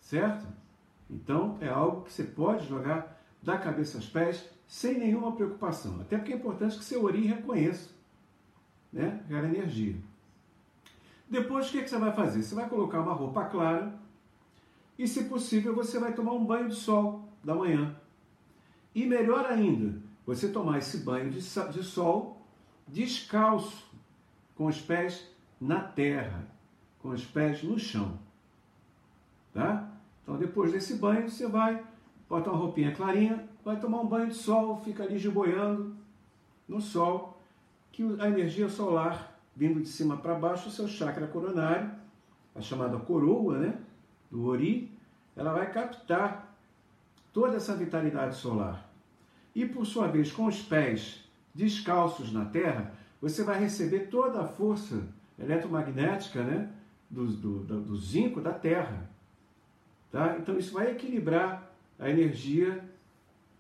[0.02, 0.46] Certo?
[1.10, 6.02] Então é algo que você pode jogar da cabeça aos pés sem nenhuma preocupação.
[6.02, 7.92] Até porque é importante que seu ori reconheça
[8.92, 9.96] né, aquela energia.
[11.30, 12.44] Depois, o que, é que você vai fazer?
[12.44, 13.98] Você vai colocar uma roupa clara
[15.00, 17.96] e, se possível, você vai tomar um banho de sol da manhã.
[18.94, 22.42] E melhor ainda, você tomar esse banho de, de sol
[22.88, 23.86] descalço,
[24.56, 25.28] com os pés
[25.60, 26.48] na terra,
[27.00, 28.18] com os pés no chão.
[29.54, 29.90] Tá?
[30.24, 31.84] Então, depois desse banho, você vai
[32.30, 35.96] botar uma roupinha clarinha, vai tomar um banho de sol, fica ali boiando
[36.68, 37.42] no sol,
[37.92, 41.92] que a energia solar vindo de cima para baixo, o seu chakra coronário,
[42.54, 43.80] a chamada coroa, né,
[44.30, 44.92] do Ori,
[45.36, 46.54] ela vai captar
[47.32, 48.85] toda essa vitalidade solar.
[49.56, 54.48] E por sua vez, com os pés descalços na terra, você vai receber toda a
[54.48, 55.08] força
[55.40, 56.70] eletromagnética, né,
[57.10, 59.10] do, do, do zinco da terra.
[60.12, 60.38] Tá?
[60.38, 62.84] Então isso vai equilibrar a energia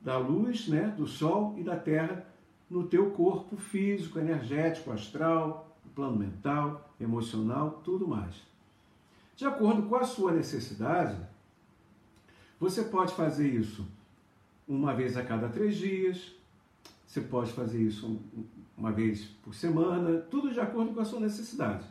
[0.01, 2.25] da luz, né, do sol e da terra
[2.69, 8.35] no teu corpo físico, energético, astral, plano mental, emocional, tudo mais.
[9.35, 11.17] De acordo com a sua necessidade,
[12.59, 13.85] você pode fazer isso
[14.67, 16.35] uma vez a cada três dias,
[17.05, 18.19] você pode fazer isso
[18.77, 21.85] uma vez por semana, tudo de acordo com a sua necessidade.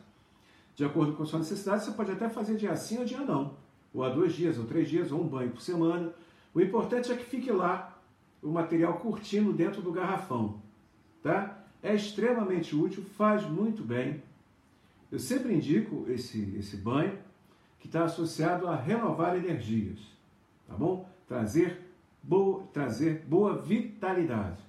[0.75, 3.55] De acordo com a sua necessidade, você pode até fazer dia sim ou dia não,
[3.93, 6.13] ou a dois dias, ou três dias, ou um banho por semana.
[6.53, 7.97] O importante é que fique lá
[8.41, 10.61] o material curtindo dentro do garrafão,
[11.23, 11.65] tá?
[11.85, 14.23] é extremamente útil, faz muito bem.
[15.11, 17.15] Eu sempre indico esse, esse banho
[17.79, 19.99] que está associado a renovar energias,
[20.67, 21.07] tá bom?
[21.27, 21.79] Trazer
[22.27, 24.63] boa, trazer boa vitalidade.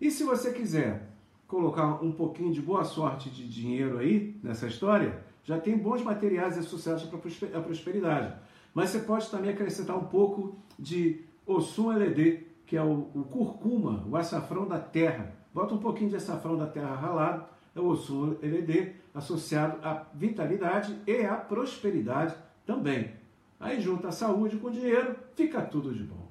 [0.00, 1.08] E se você quiser
[1.46, 6.58] colocar um pouquinho de boa sorte de dinheiro aí nessa história, já tem bons materiais
[6.58, 7.08] associados
[7.54, 8.34] à prosperidade.
[8.74, 14.04] Mas você pode também acrescentar um pouco de Osum LED, que é o, o curcuma,
[14.10, 18.36] o açafrão da terra Bota um pouquinho de açafrão da terra ralado, é o osso
[18.42, 22.34] LD, associado à vitalidade e à prosperidade
[22.66, 23.12] também.
[23.58, 26.25] Aí junta a saúde com dinheiro, fica tudo de bom.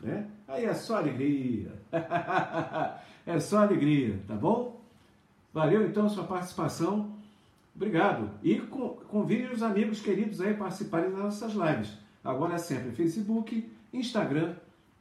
[0.00, 0.26] Né?
[0.46, 1.72] Aí é só alegria.
[3.26, 4.80] é só alegria, tá bom?
[5.52, 7.16] Valeu então a sua participação.
[7.74, 8.30] Obrigado.
[8.42, 11.96] E convide os amigos queridos aí a participarem das nossas lives.
[12.24, 14.54] Agora é sempre Facebook, Instagram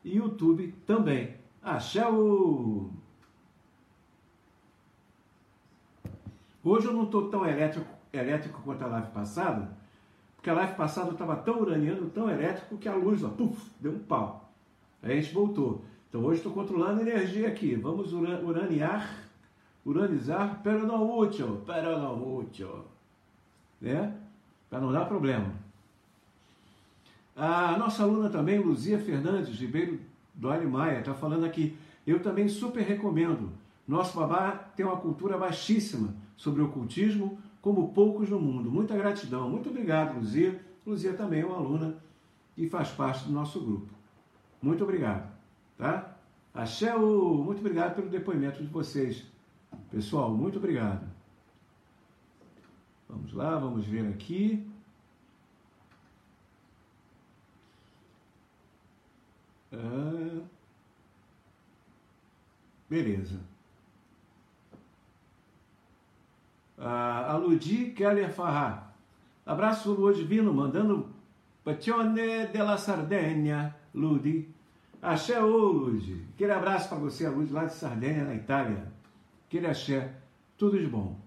[0.03, 1.35] e YouTube também.
[1.61, 2.03] Axé!
[6.63, 9.69] Hoje eu não estou tão elétrico, elétrico quanto a live passada,
[10.35, 13.93] porque a live passada estava tão uraniano, tão elétrico, que a luz, ó, puf, deu
[13.93, 14.44] um pau.
[15.05, 15.83] Aí a gente voltou.
[16.09, 17.75] Então hoje estou controlando a energia aqui.
[17.75, 19.29] Vamos uranear,
[19.85, 22.83] uranizar, pero não útil, pero não útil.
[23.79, 24.11] Né?
[24.67, 25.53] Para não dar problema.
[27.35, 29.99] A nossa aluna também, Luzia Fernandes, Ribeiro
[30.33, 31.77] Dório Maia, está falando aqui.
[32.07, 33.51] Eu também super recomendo.
[33.87, 38.71] Nosso babá tem uma cultura baixíssima sobre ocultismo como poucos no mundo.
[38.71, 39.49] Muita gratidão.
[39.49, 40.59] Muito obrigado, Luzia.
[40.83, 41.95] Luzia também é uma aluna
[42.57, 43.94] e faz parte do nosso grupo.
[44.65, 45.31] Muito obrigado.
[45.77, 46.17] Tá?
[46.51, 49.23] Axé, muito obrigado pelo depoimento de vocês.
[49.91, 51.07] Pessoal, muito obrigado.
[53.07, 54.67] Vamos lá, vamos ver aqui.
[59.71, 60.41] Ah,
[62.89, 63.39] beleza.
[66.77, 68.95] a Ludi Keller Farrar.
[69.45, 71.14] Abraço Lua Divino, mandando
[71.65, 74.53] Pacione della Sardegna, Ludi.
[75.01, 76.23] Axé, ô Ludi.
[76.35, 78.93] Aquele abraço para você, Ludi, lá de Sardenha, na Itália.
[79.47, 80.13] Aquele axé,
[80.59, 81.19] tudo de bom.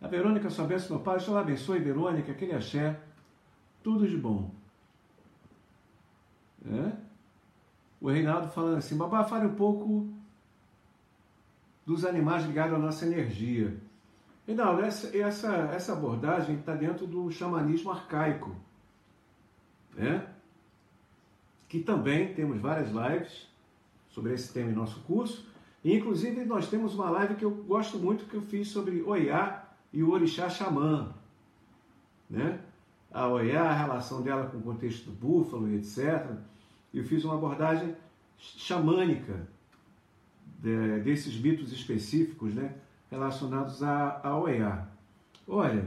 [0.00, 2.98] A Verônica, sua bênção, meu pai, Deus abençoe, Verônica, aquele axé,
[3.82, 4.50] tudo de bom.
[6.64, 6.92] É?
[8.00, 10.08] O Reinaldo falando assim, babá, fale um pouco
[11.84, 13.76] dos animais ligados à nossa energia.
[14.46, 18.56] Reinaldo, essa, essa, essa abordagem está dentro do xamanismo arcaico.
[19.96, 20.24] Né?
[21.68, 23.48] que também temos várias lives
[24.08, 25.46] sobre esse tema em nosso curso.
[25.84, 29.64] E, inclusive, nós temos uma live que eu gosto muito que eu fiz sobre Oiá
[29.92, 31.14] e o Orixá Xamã.
[32.28, 32.60] Né?
[33.12, 36.30] A Oiá, a relação dela com o contexto do búfalo e etc.
[36.92, 37.94] Eu fiz uma abordagem
[38.38, 39.46] xamânica
[40.58, 42.74] de, desses mitos específicos né,
[43.10, 44.88] relacionados a, a Oiá.
[45.46, 45.86] Olha,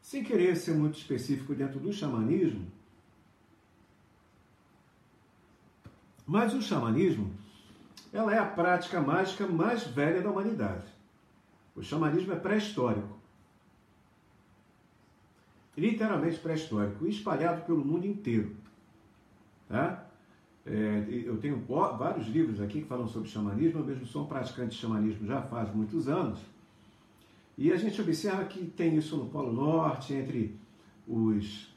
[0.00, 2.66] sem querer ser muito específico dentro do xamanismo,
[6.30, 7.28] mas o xamanismo
[8.12, 10.84] ela é a prática mágica mais velha da humanidade.
[11.74, 13.18] O xamanismo é pré-histórico.
[15.76, 18.54] Literalmente pré-histórico, espalhado pelo mundo inteiro.
[19.68, 20.06] Tá?
[20.64, 24.76] É, eu tenho vários livros aqui que falam sobre xamanismo, eu mesmo sou um praticante
[24.76, 26.38] de xamanismo já faz muitos anos.
[27.58, 30.56] E a gente observa que tem isso no Polo Norte, entre
[31.08, 31.74] os.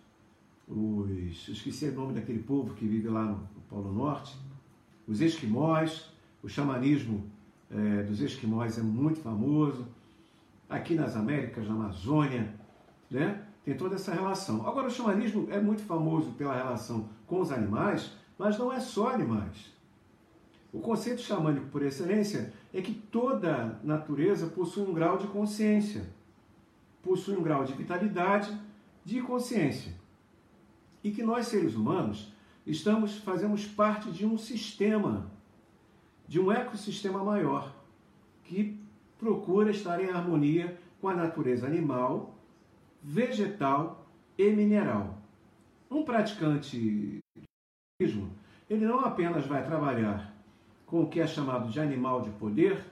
[0.67, 4.42] os esqueci o nome daquele povo que vive lá no, no Polo Norte,
[5.07, 7.29] os esquimós, o xamanismo
[7.69, 9.87] é, dos esquimós é muito famoso.
[10.69, 12.53] Aqui nas Américas, na Amazônia,
[13.09, 14.67] né, tem toda essa relação.
[14.67, 19.09] Agora, o xamanismo é muito famoso pela relação com os animais, mas não é só
[19.09, 19.71] animais.
[20.71, 26.09] O conceito xamânico por excelência é que toda natureza possui um grau de consciência,
[27.03, 28.57] possui um grau de vitalidade,
[29.05, 29.93] de consciência.
[31.03, 32.33] E que nós, seres humanos,
[32.65, 35.31] estamos fazemos parte de um sistema,
[36.27, 37.73] de um ecossistema maior,
[38.43, 38.79] que
[39.17, 42.37] procura estar em harmonia com a natureza animal,
[43.01, 44.07] vegetal
[44.37, 45.17] e mineral.
[45.89, 47.19] Um praticante
[48.69, 50.33] ele não apenas vai trabalhar
[50.85, 52.83] com o que é chamado de animal de poder,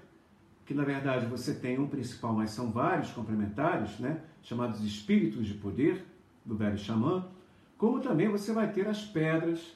[0.65, 5.53] que na verdade você tem um principal, mas são vários complementares, né, chamados espíritos de
[5.55, 6.05] poder,
[6.45, 7.27] do velho xamã,
[7.81, 9.75] como também você vai ter as pedras,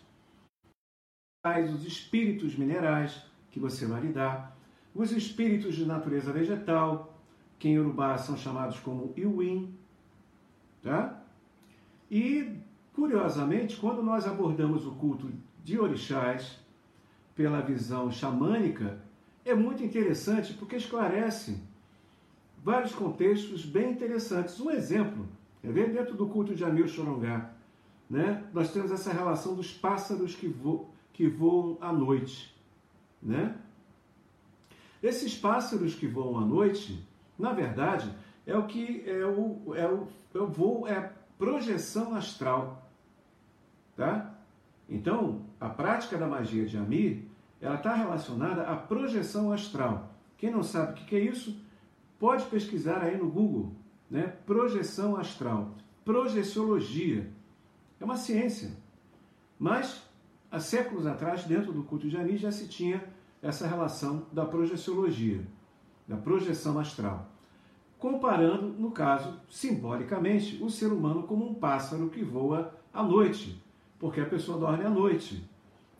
[1.73, 4.55] os espíritos minerais que você vai lidar,
[4.93, 7.19] os espíritos de natureza vegetal,
[7.57, 9.75] que em Urubá são chamados como Iwin,
[10.83, 11.19] tá?
[12.11, 12.63] E
[12.95, 15.29] Curiosamente, quando nós abordamos o culto
[15.61, 16.57] de orixás
[17.35, 18.97] pela visão xamânica,
[19.43, 21.61] é muito interessante porque esclarece
[22.63, 24.61] vários contextos bem interessantes.
[24.61, 25.27] Um exemplo,
[25.61, 27.51] é ver dentro do culto de Amil Chorongá,
[28.09, 28.43] né?
[28.53, 32.55] Nós temos essa relação dos pássaros que, vo que voam à noite,
[33.21, 33.55] né?
[35.01, 37.05] Esses pássaros que voam à noite,
[37.37, 38.11] na verdade,
[38.45, 42.85] é o que é o, é o, é o voo, é a projeção astral
[43.95, 44.33] Tá?
[44.89, 47.23] Então, a prática da magia de Amir,
[47.61, 50.11] ela está relacionada à projeção astral.
[50.37, 51.57] Quem não sabe o que é isso,
[52.19, 53.71] pode pesquisar aí no Google,
[54.11, 54.33] né?
[54.45, 55.71] Projeção astral,
[56.03, 57.31] projeciologia.
[57.99, 58.71] É uma ciência.
[59.57, 60.01] Mas,
[60.51, 63.03] há séculos atrás, dentro do culto de Amir, já se tinha
[63.41, 65.45] essa relação da projeciologia,
[66.07, 67.29] da projeção astral.
[67.97, 73.63] Comparando, no caso, simbolicamente, o ser humano como um pássaro que voa à noite,
[73.97, 75.49] porque a pessoa dorme à noite.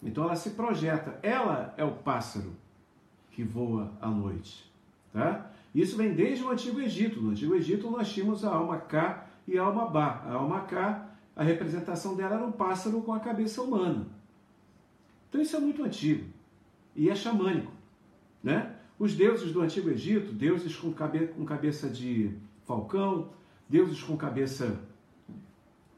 [0.04, 1.18] Então ela se projeta.
[1.24, 2.54] Ela é o pássaro
[3.32, 4.72] que voa à noite.
[5.12, 5.52] Tá?
[5.74, 7.22] Isso vem desde o Antigo Egito.
[7.22, 10.22] No Antigo Egito nós tínhamos a alma K e a alma Ba.
[10.26, 11.05] A alma K,
[11.36, 14.08] a representação dela era um pássaro com a cabeça humana.
[15.30, 16.26] Então isso é muito antigo
[16.96, 17.72] e é xamânico.
[18.42, 18.74] Né?
[18.98, 22.32] Os deuses do Antigo Egito, deuses com, cabe com cabeça de
[22.64, 23.30] falcão,
[23.68, 24.80] deuses com cabeça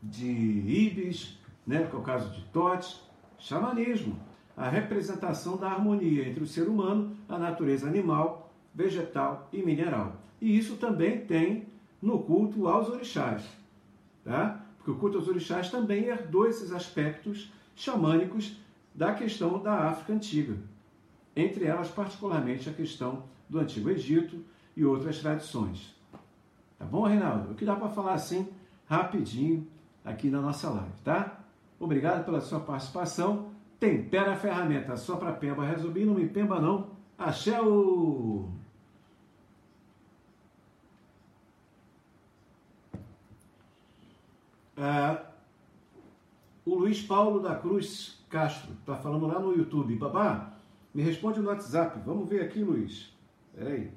[0.02, 3.02] de ibis, né, que é o caso de Totes,
[3.38, 4.20] xamanismo,
[4.56, 10.16] a representação da harmonia entre o ser humano, a natureza animal, vegetal e mineral.
[10.42, 11.68] E isso também tem
[12.02, 13.44] no culto aos orixás,
[14.24, 14.66] tá?
[14.88, 18.58] Porque o culto aos orixás também herdou esses aspectos xamânicos
[18.96, 20.56] da questão da África antiga,
[21.36, 24.42] entre elas particularmente a questão do Antigo Egito
[24.78, 25.94] e outras tradições.
[26.80, 27.52] Tá bom, Reinaldo?
[27.52, 28.48] O que dá para falar assim
[28.86, 29.68] rapidinho
[30.06, 31.38] aqui na nossa live, tá?
[31.78, 33.50] Obrigado pela sua participação.
[33.78, 36.92] Tempera a ferramenta só para Pemba resolvi, não me pemba não.
[37.18, 38.48] Axé o...
[44.78, 45.26] É,
[46.64, 49.96] o Luiz Paulo da Cruz Castro está falando lá no YouTube.
[49.96, 50.54] Babá,
[50.94, 52.00] me responde no WhatsApp.
[52.06, 53.12] Vamos ver aqui, Luiz.
[53.56, 53.92] Peraí.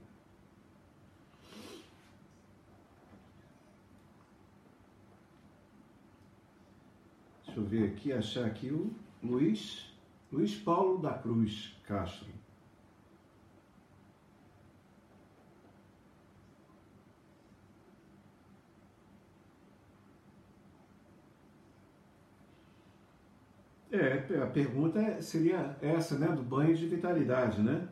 [7.44, 9.92] Deixa eu ver aqui, achar aqui o Luiz,
[10.32, 12.39] Luiz Paulo da Cruz Castro.
[23.92, 27.88] É, a pergunta seria essa, né, do banho de vitalidade, né?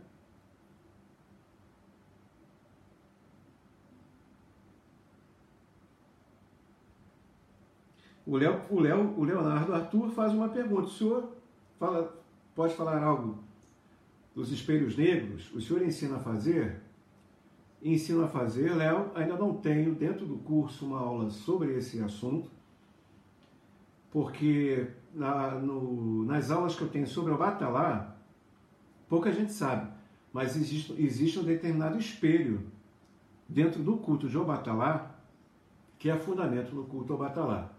[8.24, 10.82] O, Leo, o, Leo, o Leonardo Arthur faz uma pergunta.
[10.82, 11.32] O senhor
[11.78, 12.14] fala,
[12.54, 13.38] pode falar algo
[14.34, 15.50] dos espelhos negros?
[15.54, 16.82] O senhor ensina a fazer?
[17.82, 19.10] Ensino a fazer, Léo.
[19.14, 22.50] Ainda não tenho dentro do curso uma aula sobre esse assunto,
[24.10, 28.16] porque na, no, nas aulas que eu tenho sobre o Batalá,
[29.08, 29.90] pouca gente sabe,
[30.32, 32.60] mas existe, existe um determinado espelho
[33.48, 35.14] dentro do culto de Obatalá,
[35.98, 37.72] que é fundamento do culto Obatalá.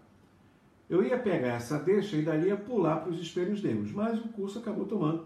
[0.88, 4.28] Eu ia pegar essa deixa e dali ia pular para os espelhos negros, mas o
[4.28, 5.24] curso acabou tomando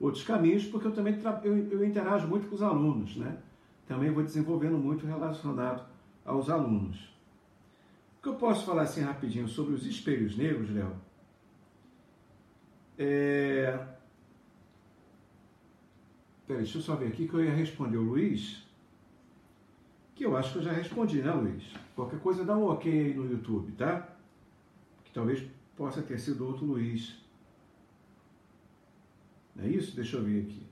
[0.00, 3.38] outros caminhos, porque eu também eu, eu interajo muito com os alunos, né?
[3.86, 5.86] Também vou desenvolvendo muito relacionado
[6.24, 7.10] aos alunos.
[8.18, 10.92] O que eu posso falar assim rapidinho sobre os espelhos negros, Léo?
[13.00, 13.86] É...
[16.46, 18.62] Peraí, deixa eu só ver aqui que eu ia responder o Luiz.
[20.14, 21.64] Que eu acho que eu já respondi, né, Luiz?
[21.96, 24.10] Qualquer coisa dá um ok aí no YouTube, tá?
[25.10, 25.44] que talvez
[25.76, 27.16] possa ter sido outro Luiz.
[29.56, 29.94] Não é isso?
[29.96, 30.66] Deixa eu ver aqui.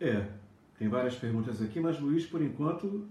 [0.00, 0.28] É,
[0.76, 3.06] tem várias perguntas aqui, mas Luiz, por enquanto,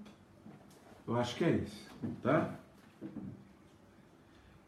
[1.07, 1.89] eu acho que é isso,
[2.21, 2.59] tá?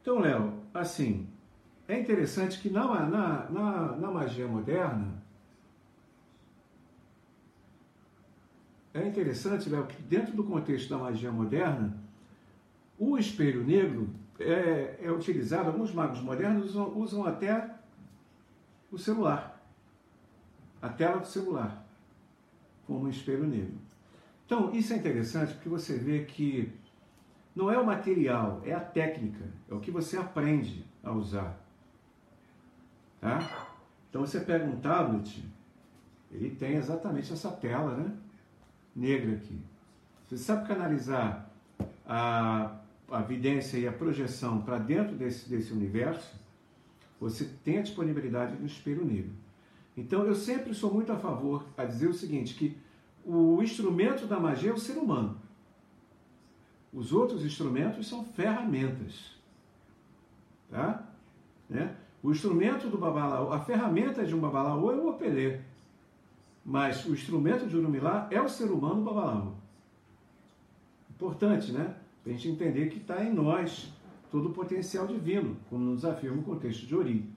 [0.02, 1.28] Então, Léo, assim,
[1.88, 5.24] é interessante que na, na, na, na magia moderna,
[8.94, 11.98] é interessante, Léo, que dentro do contexto da magia moderna,
[13.00, 14.10] o espelho negro
[14.40, 17.74] é, é utilizado, alguns magos modernos usam, usam até
[18.92, 19.66] o celular,
[20.82, 21.88] a tela do celular,
[22.86, 23.78] como um espelho negro.
[24.46, 26.72] Então, isso é interessante porque você vê que
[27.56, 31.60] não é o material, é a técnica, é o que você aprende a usar.
[33.22, 33.68] Tá?
[34.10, 35.44] Então, você pega um tablet,
[36.32, 38.12] ele tem exatamente essa tela, né?
[38.96, 39.60] negra aqui.
[40.28, 41.50] Você sabe canalizar
[42.06, 42.76] a,
[43.10, 46.36] a vidência e a projeção para dentro desse, desse universo,
[47.20, 49.32] você tem a disponibilidade do espelho negro.
[49.96, 52.78] Então eu sempre sou muito a favor a dizer o seguinte, que
[53.26, 55.38] o instrumento da magia é o ser humano.
[56.94, 59.36] Os outros instrumentos são ferramentas.
[60.70, 61.04] Tá?
[61.70, 61.96] Né?
[62.22, 65.60] O instrumento do babalaô, a ferramenta de um babalaô é o opelê.
[66.66, 69.58] Mas o instrumento de Urumilá é o ser humano Babalau.
[71.10, 71.96] Importante, né?
[72.24, 73.92] Para a gente entender que está em nós
[74.32, 77.30] todo o potencial divino, como nos afirma o contexto de Ori.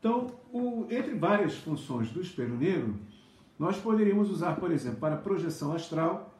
[0.00, 2.96] Então, o, entre várias funções do espelho negro,
[3.58, 6.34] nós poderíamos usar, por exemplo, para projeção astral,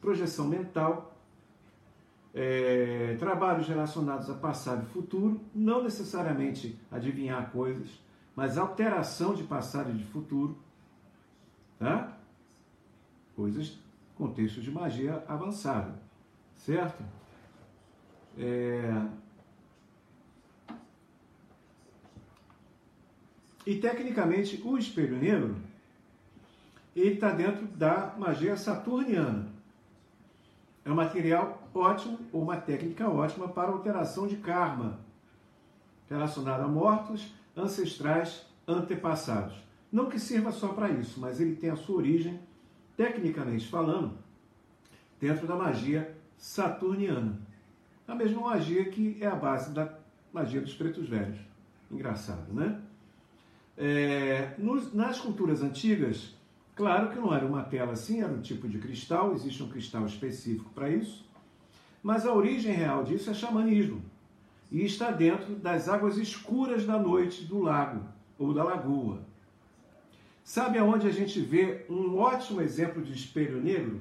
[0.00, 1.07] projeção mental,
[2.34, 7.88] é, trabalhos relacionados a passado e futuro, não necessariamente adivinhar coisas,
[8.36, 10.56] mas alteração de passado e de futuro
[11.78, 12.18] Tá?
[13.36, 13.78] Coisas,
[14.16, 15.94] contexto de magia avançada.
[16.56, 17.02] Certo?
[18.36, 19.06] É...
[23.64, 25.56] E tecnicamente o espelho negro
[26.96, 29.46] ele está dentro da magia saturniana.
[30.84, 34.98] É um material ótimo ou uma técnica ótima para alteração de karma
[36.08, 39.54] relacionado a mortos, ancestrais, antepassados.
[39.90, 42.38] Não que sirva só para isso, mas ele tem a sua origem,
[42.96, 44.18] tecnicamente falando,
[45.20, 47.38] dentro da magia saturniana.
[48.06, 49.98] A mesma magia que é a base da
[50.32, 51.38] magia dos pretos velhos.
[51.90, 52.80] Engraçado, né?
[53.76, 56.34] É, nos, nas culturas antigas,
[56.74, 60.04] claro que não era uma tela assim, era um tipo de cristal, existe um cristal
[60.04, 61.27] específico para isso,
[62.02, 64.02] mas a origem real disso é xamanismo
[64.70, 68.02] e está dentro das águas escuras da noite do lago
[68.38, 69.20] ou da lagoa.
[70.44, 74.00] Sabe aonde a gente vê um ótimo exemplo de espelho negro,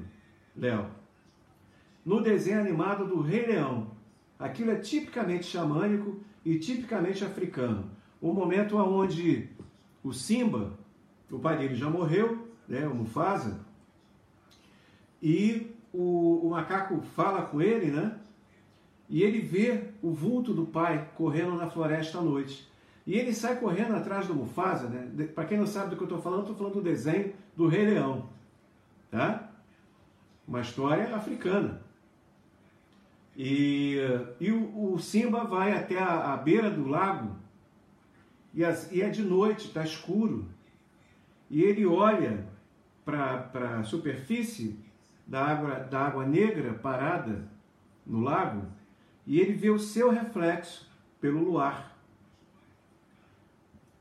[0.56, 0.88] Léo?
[2.06, 3.92] No desenho animado do Rei Leão.
[4.40, 7.90] Aquilo é tipicamente xamânico e tipicamente africano.
[8.22, 9.50] O momento onde
[10.04, 10.78] o Simba,
[11.30, 13.60] o pai dele já morreu, né, o Mufasa,
[15.22, 18.20] e o, o macaco fala com ele, né?
[19.10, 22.70] E ele vê o vulto do pai correndo na floresta à noite.
[23.06, 25.28] E ele sai correndo atrás do Mufasa, né?
[25.34, 27.86] Para quem não sabe do que eu estou falando, estou falando do desenho do Rei
[27.86, 28.30] Leão,
[29.10, 29.50] tá?
[30.48, 31.82] Uma história africana.
[33.36, 33.98] E,
[34.40, 37.36] e o, o Simba vai até a, a beira do lago
[38.54, 40.46] e, as, e é de noite, está escuro.
[41.50, 42.46] E ele olha
[43.06, 44.78] para a superfície
[45.28, 47.48] da água, da água negra parada
[48.06, 48.66] no lago
[49.26, 51.98] e ele vê o seu reflexo pelo luar.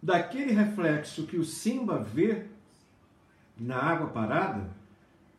[0.01, 2.47] Daquele reflexo que o Simba vê
[3.59, 4.71] na água parada,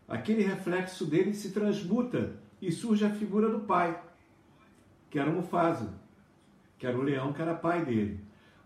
[0.07, 3.97] aquele reflexo dele se transmuta e surge a figura do pai,
[5.09, 5.93] que era o Mufasa,
[6.77, 8.19] que era o leão que era pai dele.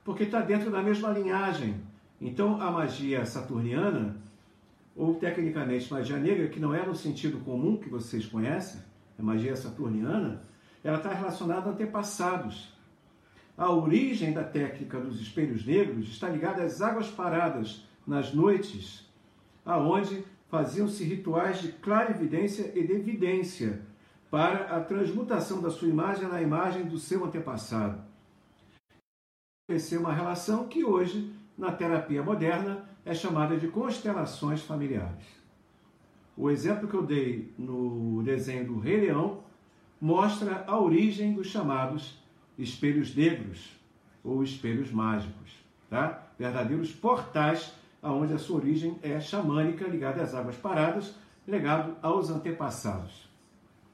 [0.03, 1.79] Porque está dentro da mesma linhagem.
[2.19, 4.15] Então a magia saturniana,
[4.95, 8.81] ou tecnicamente magia negra, que não é no sentido comum que vocês conhecem,
[9.17, 10.41] a magia saturniana,
[10.83, 12.73] ela está relacionada a antepassados.
[13.57, 19.07] A origem da técnica dos espelhos negros está ligada às águas paradas nas noites,
[19.65, 23.81] aonde faziam-se rituais de clarividência e de evidência
[24.29, 28.01] para a transmutação da sua imagem na imagem do seu antepassado.
[29.69, 35.25] Essa é uma relação que hoje, na terapia moderna, é chamada de constelações familiares.
[36.37, 39.43] O exemplo que eu dei no desenho do Rei Leão
[39.99, 42.19] mostra a origem dos chamados
[42.57, 43.75] espelhos negros
[44.23, 45.51] ou espelhos mágicos,
[45.89, 46.27] tá?
[46.37, 51.13] Verdadeiros portais aonde a sua origem é xamânica, ligada às águas paradas,
[51.47, 53.29] legado aos antepassados.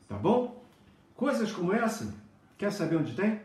[0.08, 0.64] Tá bom?
[1.16, 2.14] Coisas como essa,
[2.58, 3.42] quer saber onde tem?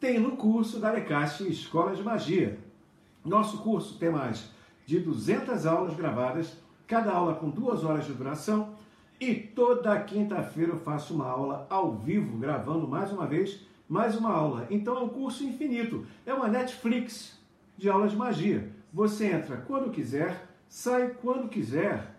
[0.00, 2.58] Tem no curso da Lecast Escola de Magia.
[3.24, 4.50] Nosso curso tem mais
[4.86, 6.56] de 200 aulas gravadas,
[6.86, 8.74] cada aula com duas horas de duração,
[9.20, 14.32] e toda quinta-feira eu faço uma aula ao vivo, gravando mais uma vez, mais uma
[14.32, 14.66] aula.
[14.68, 17.38] Então é um curso infinito, é uma Netflix
[17.78, 18.68] de aulas de magia.
[18.92, 22.14] Você entra quando quiser, sai quando quiser.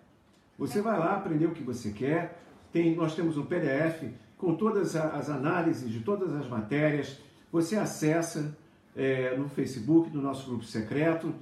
[0.57, 2.41] Você vai lá aprender o que você quer.
[2.72, 4.03] Tem, nós temos um PDF
[4.38, 7.20] com todas as análises de todas as matérias.
[7.51, 8.55] Você acessa
[8.95, 11.34] é, no Facebook, no nosso grupo secreto.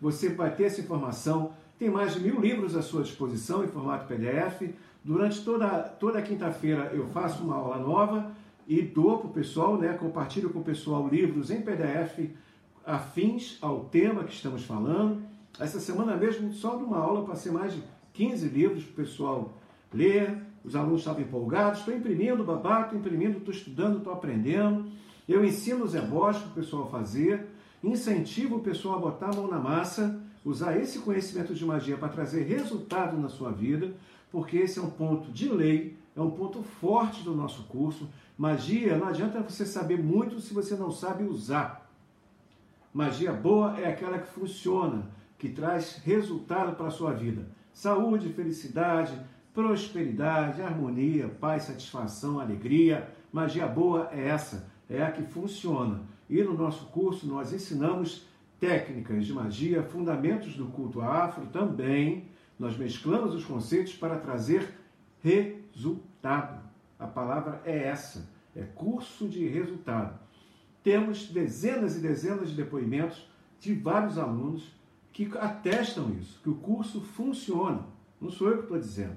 [0.00, 1.52] Você vai ter essa informação.
[1.78, 4.74] Tem mais de mil livros à sua disposição em formato PDF.
[5.04, 8.32] Durante toda, toda quinta-feira eu faço uma aula nova
[8.66, 12.30] e dou para o pessoal, né, compartilho com o pessoal livros em PDF
[12.86, 15.20] afins ao tema que estamos falando.
[15.58, 17.82] Essa semana mesmo, só de uma aula, passei mais de
[18.12, 19.54] 15 livros para o pessoal
[19.92, 20.38] ler.
[20.64, 21.80] Os alunos estavam empolgados.
[21.80, 24.86] Estou imprimindo, babá, estou imprimindo, estou estudando, estou aprendendo.
[25.28, 27.46] Eu ensino os ebós para o pessoal fazer.
[27.86, 32.08] Incentivo o pessoal a botar a mão na massa, usar esse conhecimento de magia para
[32.08, 33.94] trazer resultado na sua vida
[34.30, 38.08] porque esse é um ponto de lei, é um ponto forte do nosso curso.
[38.36, 41.90] Magia, não adianta você saber muito se você não sabe usar.
[42.92, 45.04] Magia boa é aquela que funciona,
[45.38, 47.46] que traz resultado para a sua vida.
[47.72, 49.18] Saúde, felicidade,
[49.54, 53.08] prosperidade, harmonia, paz, satisfação, alegria.
[53.32, 56.02] Magia boa é essa, é a que funciona.
[56.28, 58.26] E no nosso curso nós ensinamos
[58.58, 64.74] técnicas de magia, fundamentos do culto afro também, nós mesclamos os conceitos para trazer
[65.22, 66.64] resultado.
[66.98, 70.18] A palavra é essa, é curso de resultado.
[70.82, 73.28] Temos dezenas e dezenas de depoimentos
[73.60, 74.74] de vários alunos
[75.12, 77.86] que atestam isso, que o curso funciona.
[78.20, 79.16] Não sou eu que estou dizendo.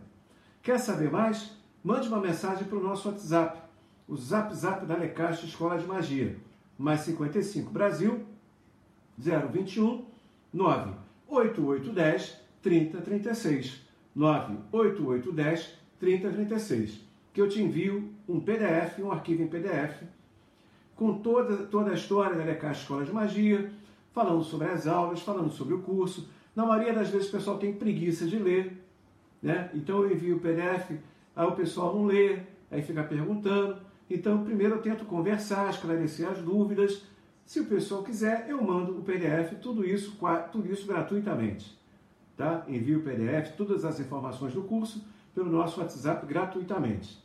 [0.62, 1.58] Quer saber mais?
[1.84, 3.62] Mande uma mensagem para o nosso WhatsApp,
[4.08, 6.38] o Zap Zap da Lecaixa Escola de Magia,
[6.80, 8.22] mais 55 Brasil
[9.18, 10.06] 021
[10.54, 13.82] 98810 3036.
[14.16, 17.02] 98810 3036.
[17.34, 20.04] Que eu te envio um PDF, um arquivo em PDF,
[20.96, 23.72] com toda, toda a história da Lecaixa Escola de Magia,
[24.14, 26.30] falando sobre as aulas, falando sobre o curso.
[26.56, 28.84] Na maioria das vezes o pessoal tem preguiça de ler,
[29.44, 29.70] né?
[29.74, 30.92] Então eu envio o PDF,
[31.36, 32.40] aí o pessoal não lê,
[32.72, 33.89] aí fica perguntando.
[34.10, 37.04] Então primeiro eu tento conversar, esclarecer as dúvidas.
[37.46, 40.18] Se o pessoal quiser, eu mando o PDF, tudo isso,
[40.52, 41.80] tudo isso gratuitamente
[42.40, 42.64] tá?
[42.70, 45.06] Envio o PDF, todas as informações do curso
[45.36, 47.22] pelo nosso WhatsApp gratuitamente.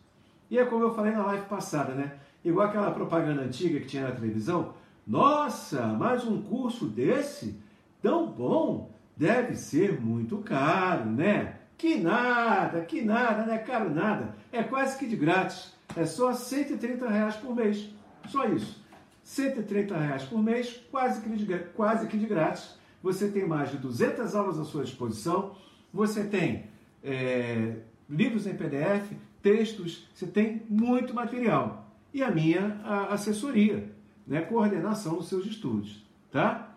[0.50, 2.14] E é como eu falei na live passada, né?
[2.44, 4.74] Igual aquela propaganda antiga que tinha na televisão.
[5.06, 7.56] Nossa, mais um curso desse?
[8.02, 8.92] Tão bom!
[9.16, 11.58] Deve ser muito caro, né?
[11.78, 14.34] Que nada, que nada, não é caro nada.
[14.50, 15.72] É quase que de grátis.
[15.96, 17.88] É só 130 reais por mês.
[18.28, 18.82] Só isso.
[19.22, 23.78] 130 reais por mês, quase que de, quase que de grátis você tem mais de
[23.78, 25.54] 200 aulas à sua disposição,
[25.92, 26.66] você tem
[27.02, 27.76] é,
[28.08, 31.86] livros em PDF, textos, você tem muito material.
[32.12, 33.90] E a minha a assessoria,
[34.26, 36.74] né, coordenação dos seus estudos, tá?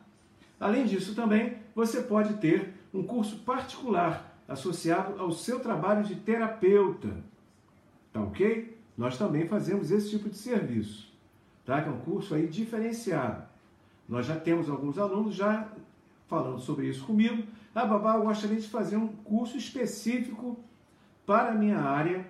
[0.59, 7.09] Além disso também, você pode ter um curso particular associado ao seu trabalho de terapeuta,
[8.11, 8.77] tá ok?
[8.98, 11.14] Nós também fazemos esse tipo de serviço,
[11.64, 11.82] tá?
[11.82, 13.43] Que é um curso aí diferenciado.
[14.10, 15.68] Nós já temos alguns alunos já
[16.28, 17.43] falando sobre isso comigo.
[17.76, 20.58] Ah, babá, eu gostaria de fazer um curso específico
[21.26, 22.26] para a minha área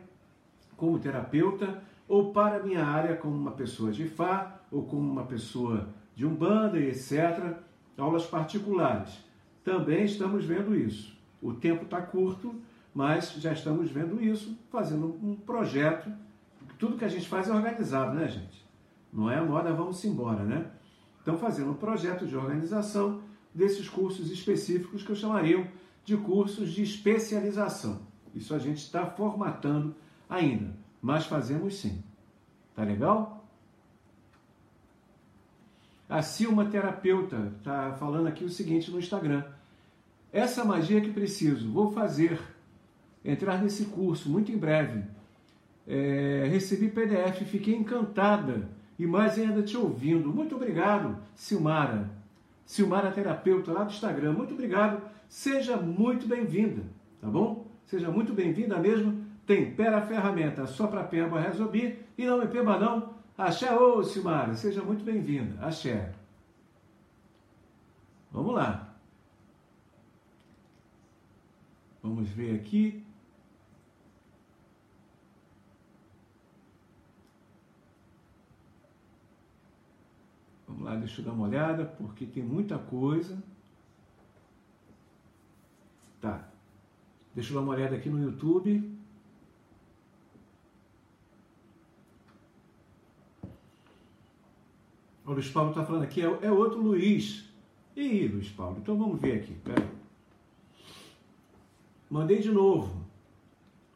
[0.76, 5.24] como terapeuta ou para a minha área como uma pessoa de Fá ou como uma
[5.24, 7.57] pessoa de Umbanda etc.
[7.97, 9.20] Aulas particulares.
[9.63, 11.18] Também estamos vendo isso.
[11.41, 12.55] O tempo está curto,
[12.93, 16.11] mas já estamos vendo isso, fazendo um projeto.
[16.78, 18.65] Tudo que a gente faz é organizado, né, gente?
[19.11, 20.69] Não é a moda, vamos embora, né?
[21.21, 23.21] Então, fazendo um projeto de organização
[23.53, 25.69] desses cursos específicos que eu chamaria
[26.05, 28.01] de cursos de especialização.
[28.34, 29.95] Isso a gente está formatando
[30.30, 32.03] ainda, mas fazemos sim.
[32.75, 33.45] Tá legal?
[36.07, 39.43] A Silma Terapeuta está falando aqui o seguinte no Instagram.
[40.32, 42.39] Essa magia que preciso, vou fazer,
[43.25, 45.03] entrar nesse curso muito em breve.
[45.88, 48.67] É, recebi PDF, fiquei encantada
[48.99, 50.29] e mais ainda te ouvindo.
[50.29, 52.09] Muito obrigado, Silmara.
[52.65, 54.33] Silmara Terapeuta, lá do Instagram.
[54.33, 55.01] Muito obrigado.
[55.29, 56.83] Seja muito bem-vinda,
[57.21, 57.65] tá bom?
[57.85, 59.25] Seja muito bem-vinda mesmo.
[59.45, 63.15] Tempera a ferramenta só para Pemba resolver e não me pemba não.
[63.38, 65.65] Axé, ô Silmara, seja muito bem-vinda.
[65.65, 66.11] Axé.
[68.29, 68.93] Vamos lá.
[72.03, 73.07] Vamos ver aqui.
[80.78, 83.41] Vamos lá, deixa eu dar uma olhada, porque tem muita coisa.
[86.21, 86.47] Tá.
[87.34, 88.95] Deixa eu dar uma olhada aqui no YouTube.
[95.25, 97.49] O Luiz Paulo está falando aqui, é, é, outro Luiz.
[97.95, 99.57] Ih, Luiz Paulo, então vamos ver aqui.
[102.07, 103.03] Mandei de novo.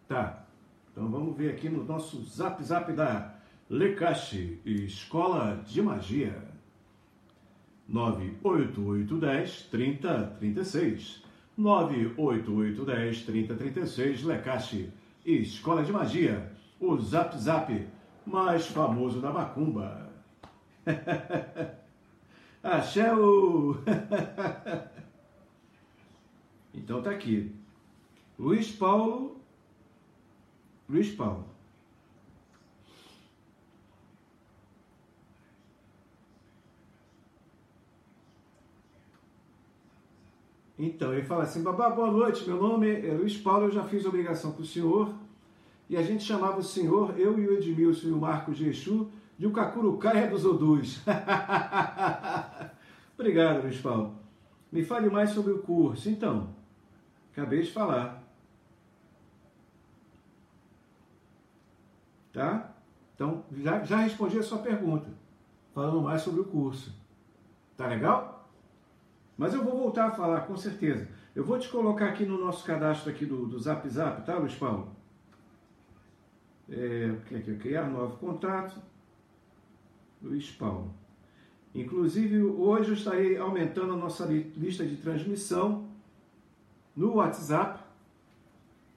[0.07, 0.47] Tá.
[0.91, 3.35] Então vamos ver aqui no nosso zap zap da
[3.69, 6.50] Lecache, Escola de Magia.
[7.91, 11.23] 98810 3036.
[11.57, 14.89] 98810 3036, Lecache,
[15.25, 17.87] Escola de Magia, o Zap Zap
[18.25, 20.09] mais famoso da Macumba.
[22.63, 23.75] Axé o...
[26.73, 27.53] então tá aqui.
[28.39, 29.41] Luiz Paulo.
[30.87, 31.50] Luiz Paulo.
[40.83, 44.03] Então, ele fala assim, babá, boa noite, meu nome é Luiz Paulo, eu já fiz
[44.03, 45.13] obrigação com o senhor,
[45.87, 49.07] e a gente chamava o senhor, eu e o Edmilson e o Marco de Exu,
[49.37, 50.99] de um cacurucaia dos Odus.
[53.13, 54.15] Obrigado, Luiz Paulo.
[54.71, 56.09] Me fale mais sobre o curso.
[56.09, 56.49] Então,
[57.31, 58.23] acabei de falar.
[62.33, 62.73] Tá?
[63.13, 65.11] Então, já, já respondi a sua pergunta,
[65.75, 66.91] falando mais sobre o curso.
[67.77, 68.40] Tá legal?
[69.41, 71.07] Mas eu vou voltar a falar, com certeza.
[71.35, 74.53] Eu vou te colocar aqui no nosso cadastro aqui do, do Zap Zap, tá, Luiz
[74.53, 74.95] Paulo?
[76.69, 77.15] É,
[77.59, 77.89] criar?
[77.89, 78.79] Novo contato.
[80.21, 80.93] Luiz Paulo.
[81.73, 85.87] Inclusive, hoje eu estarei aumentando a nossa lista de transmissão
[86.95, 87.83] no WhatsApp.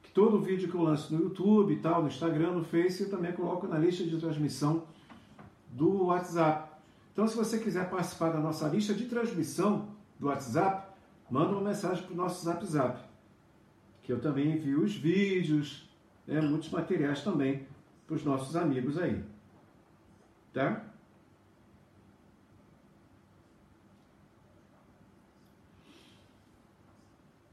[0.03, 3.09] Que todo vídeo que eu lanço no YouTube e tal, no Instagram, no Face, eu
[3.09, 4.83] também coloco na lista de transmissão
[5.71, 6.71] do WhatsApp.
[7.15, 9.95] Então, se você quiser participar da nossa lista de transmissão,
[10.25, 10.89] do WhatsApp,
[11.31, 12.99] manda uma mensagem para o nosso Zap Zap,
[14.03, 15.87] que eu também envio os vídeos,
[16.27, 17.67] né, muitos materiais também
[18.07, 19.23] para os nossos amigos aí.
[20.53, 20.83] Tá?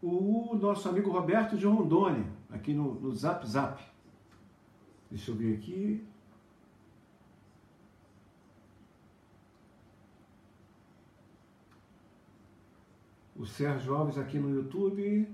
[0.02, 3.84] O nosso amigo Roberto de Rondônia, aqui no, no Zap Zap.
[5.10, 6.08] Deixa eu ver aqui.
[13.42, 15.28] O Sérgio Alves aqui no YouTube.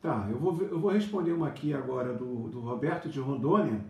[0.00, 3.84] Tá, eu vou, eu vou responder uma aqui agora do, do Roberto de Rondônia,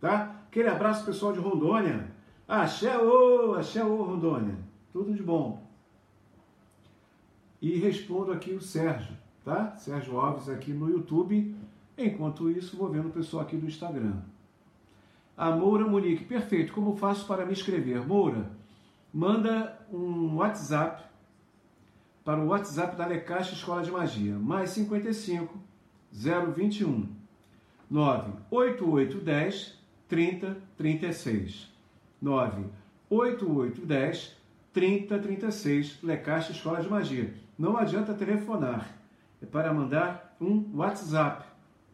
[0.00, 0.42] tá?
[0.46, 2.08] Aquele abraço pessoal de Rondônia.
[2.46, 4.56] Axé ô, axé ô Rondônia.
[4.92, 5.66] Tudo de bom.
[7.60, 9.74] E respondo aqui o Sérgio, tá?
[9.74, 11.56] Sérgio Alves aqui no YouTube.
[11.98, 14.18] Enquanto isso, vou vendo o pessoal aqui do Instagram.
[15.36, 16.72] A Moura Monique, perfeito.
[16.72, 18.06] Como faço para me inscrever?
[18.06, 18.50] Moura,
[19.12, 21.13] manda um WhatsApp
[22.24, 25.58] para o WhatsApp da Lecaixa Escola de Magia, mais 55
[26.10, 27.06] 021
[27.90, 31.70] 98810 3036
[32.22, 34.36] 98810
[34.72, 37.34] 3036 Lecaixa Escola de Magia.
[37.58, 38.96] Não adianta telefonar,
[39.42, 41.44] é para mandar um WhatsApp,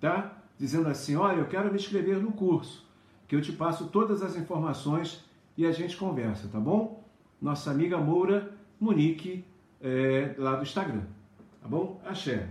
[0.01, 0.37] tá?
[0.57, 2.87] Dizendo assim: olha, eu quero me inscrever no curso,
[3.27, 5.25] que eu te passo todas as informações
[5.57, 7.03] e a gente conversa, tá bom?
[7.43, 9.45] Nossa amiga Moura Monique
[9.81, 11.03] é, lá do Instagram.
[11.63, 12.01] Tá bom?
[12.05, 12.49] Axé.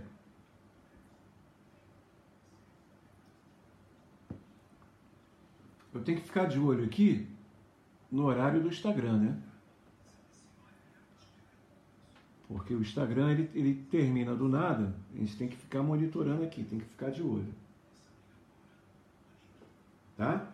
[6.00, 7.28] eu tenho que ficar de olho aqui
[8.12, 9.38] no horário do Instagram, né?
[12.48, 16.64] Porque o Instagram ele, ele termina do nada, a gente tem que ficar monitorando aqui,
[16.64, 17.54] tem que ficar de olho.
[20.18, 20.52] Tá?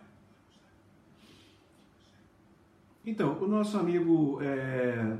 [3.04, 5.16] Então, o nosso amigo é,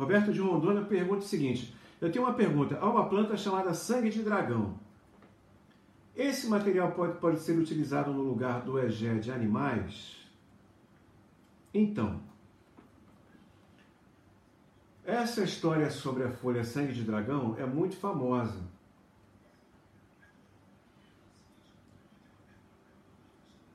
[0.00, 2.78] Roberto de Rondônia pergunta o seguinte: Eu tenho uma pergunta.
[2.80, 4.74] Há uma planta chamada sangue de dragão.
[6.16, 10.16] Esse material pode, pode ser utilizado no lugar do egé de animais?
[11.72, 12.20] Então,
[15.04, 18.58] essa história sobre a folha sangue de dragão é muito famosa.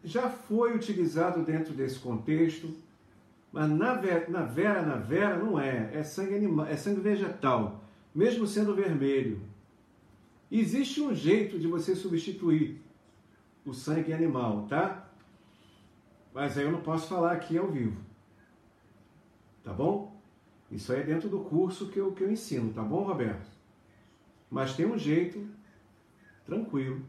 [0.03, 2.75] Já foi utilizado dentro desse contexto,
[3.55, 3.93] mas na,
[4.27, 9.41] na vera, na vera não é, é sangue animal, é sangue vegetal, mesmo sendo vermelho.
[10.51, 12.81] Existe um jeito de você substituir
[13.65, 15.09] o sangue animal, tá?
[16.33, 17.95] Mas aí eu não posso falar aqui ao vivo.
[19.63, 20.21] Tá bom?
[20.69, 23.49] Isso aí é dentro do curso que eu, que eu ensino, tá bom, Roberto?
[24.51, 25.47] Mas tem um jeito
[26.45, 27.01] tranquilo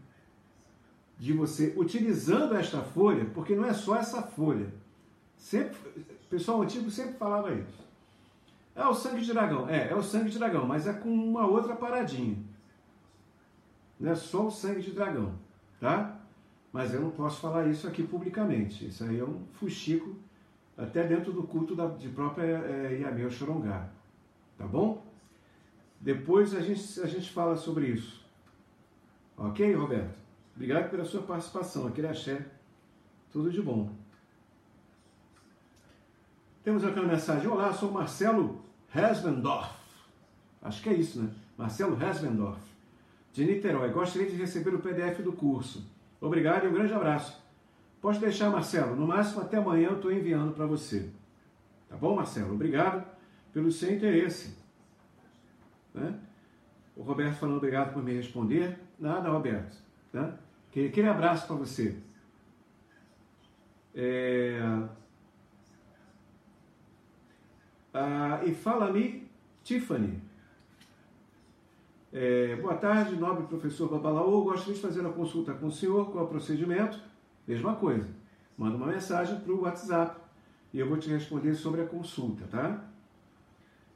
[1.18, 4.85] de você, utilizando esta folha, porque não é só essa folha.
[5.36, 7.86] Sempre, o pessoal antigo sempre falava isso.
[8.74, 9.68] É o sangue de dragão.
[9.68, 12.36] É, é o sangue de dragão, mas é com uma outra paradinha.
[13.98, 15.34] Não é só o sangue de dragão,
[15.80, 16.20] tá?
[16.72, 18.86] Mas eu não posso falar isso aqui publicamente.
[18.86, 20.14] Isso aí é um fuxico
[20.76, 23.88] até dentro do culto da, de própria é, Yamel Chorongá.
[24.58, 25.02] Tá bom?
[25.98, 28.22] Depois a gente, a gente fala sobre isso.
[29.38, 30.18] Ok, Roberto?
[30.54, 31.86] Obrigado pela sua participação.
[31.86, 32.44] Aquele axé.
[33.32, 33.90] Tudo de bom.
[36.66, 37.46] Temos aqui uma mensagem.
[37.46, 38.60] Olá, sou Marcelo
[38.92, 39.72] Hesbendorf.
[40.60, 41.30] Acho que é isso, né?
[41.56, 42.60] Marcelo Hesbendorf.
[43.32, 43.92] De Niterói.
[43.92, 45.88] Gostaria de receber o PDF do curso.
[46.20, 47.40] Obrigado e um grande abraço.
[48.02, 48.96] Pode deixar, Marcelo.
[48.96, 51.08] No máximo até amanhã eu estou enviando para você.
[51.88, 52.54] Tá bom, Marcelo?
[52.54, 53.06] Obrigado
[53.52, 54.58] pelo seu interesse.
[55.94, 56.18] Né?
[56.96, 58.76] O Roberto falando obrigado por me responder.
[58.98, 59.76] Nada, Roberto.
[60.12, 60.34] Tá?
[60.70, 61.96] Aquele abraço para você.
[63.94, 64.58] É...
[67.98, 69.26] Ah, e fala-me,
[69.64, 70.20] Tiffany.
[72.12, 74.44] É, boa tarde, nobre professor Babalaô.
[74.44, 76.10] Gostaria de fazer uma consulta com o senhor.
[76.10, 77.00] Qual é o procedimento?
[77.48, 78.06] Mesma coisa.
[78.58, 80.20] Manda uma mensagem para o WhatsApp
[80.74, 82.84] e eu vou te responder sobre a consulta, tá?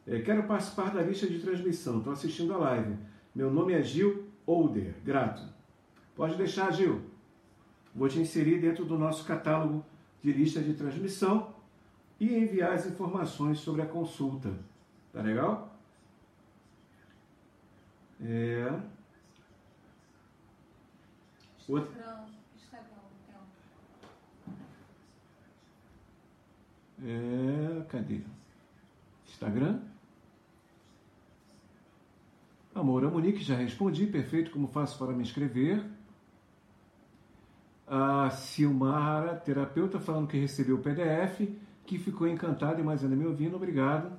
[0.07, 1.99] É, quero participar da lista de transmissão.
[1.99, 2.97] Estou assistindo a live.
[3.35, 4.95] Meu nome é Gil Older.
[5.05, 5.43] Grato.
[6.17, 7.03] Pode deixar, Gil.
[7.95, 9.85] Vou te inserir dentro do nosso catálogo
[10.23, 11.60] de lista de transmissão
[12.21, 14.53] e enviar as informações sobre a consulta.
[15.13, 15.75] Tá legal?
[18.21, 18.79] É...
[21.67, 22.29] Outra...
[27.03, 28.21] É, cadê?
[29.27, 29.81] Instagram?
[32.75, 35.83] Amor, a Monique já respondi, perfeito, como faço para me inscrever.
[37.87, 41.49] A Silmara, terapeuta, falando que recebeu o PDF,
[41.91, 44.13] que ficou encantada e mais ainda me ouvindo, obrigado.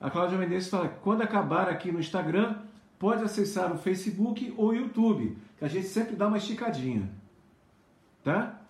[0.00, 2.58] A Cláudia Mendes fala quando acabar aqui no Instagram,
[2.96, 7.10] pode acessar o Facebook ou o YouTube, que a gente sempre dá uma esticadinha.
[8.22, 8.60] Tá?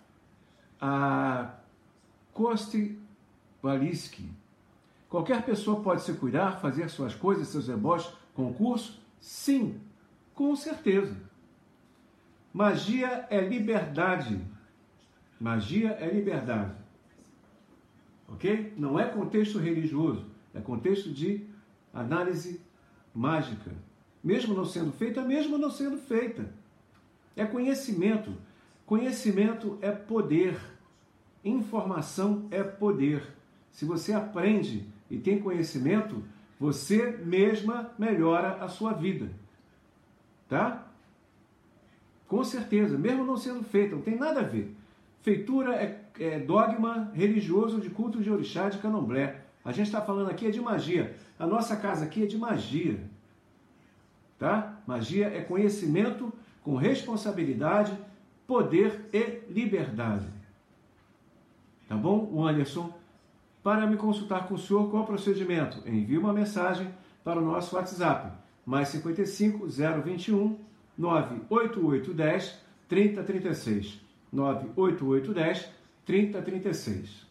[0.81, 1.51] A
[2.33, 2.97] Kosti
[3.63, 4.31] Waliski.
[5.07, 8.99] Qualquer pessoa pode se cuidar, fazer suas coisas, seus deboches, concurso?
[9.21, 9.79] Sim,
[10.33, 11.15] com certeza.
[12.51, 14.41] Magia é liberdade.
[15.39, 16.84] Magia é liberdade.
[18.27, 18.73] Ok?
[18.77, 21.45] Não é contexto religioso, é contexto de
[21.93, 22.61] análise
[23.13, 23.71] mágica.
[24.23, 26.51] Mesmo não sendo feita, mesmo não sendo feita.
[27.35, 28.33] É conhecimento.
[28.85, 30.59] Conhecimento é poder.
[31.43, 33.35] Informação é poder.
[33.71, 36.23] Se você aprende e tem conhecimento,
[36.59, 39.29] você mesma melhora a sua vida.
[40.47, 40.87] Tá?
[42.27, 44.75] Com certeza, mesmo não sendo feita, não tem nada a ver.
[45.21, 49.41] Feitura é, é dogma religioso de culto de orixá de candomblé.
[49.63, 51.15] A gente está falando aqui é de magia.
[51.39, 52.99] A nossa casa aqui é de magia.
[54.37, 54.79] Tá?
[54.85, 56.31] Magia é conhecimento
[56.63, 57.97] com responsabilidade,
[58.47, 60.25] poder e liberdade.
[61.87, 62.43] Tá bom?
[62.45, 62.93] Anderson,
[63.63, 65.81] para me consultar com o senhor, qual o procedimento?
[65.87, 66.87] Envie uma mensagem
[67.23, 68.31] para o nosso WhatsApp,
[68.65, 70.57] mais 55 021
[70.97, 74.01] 98810 3036.
[74.31, 75.71] 98810
[76.05, 77.25] 3036.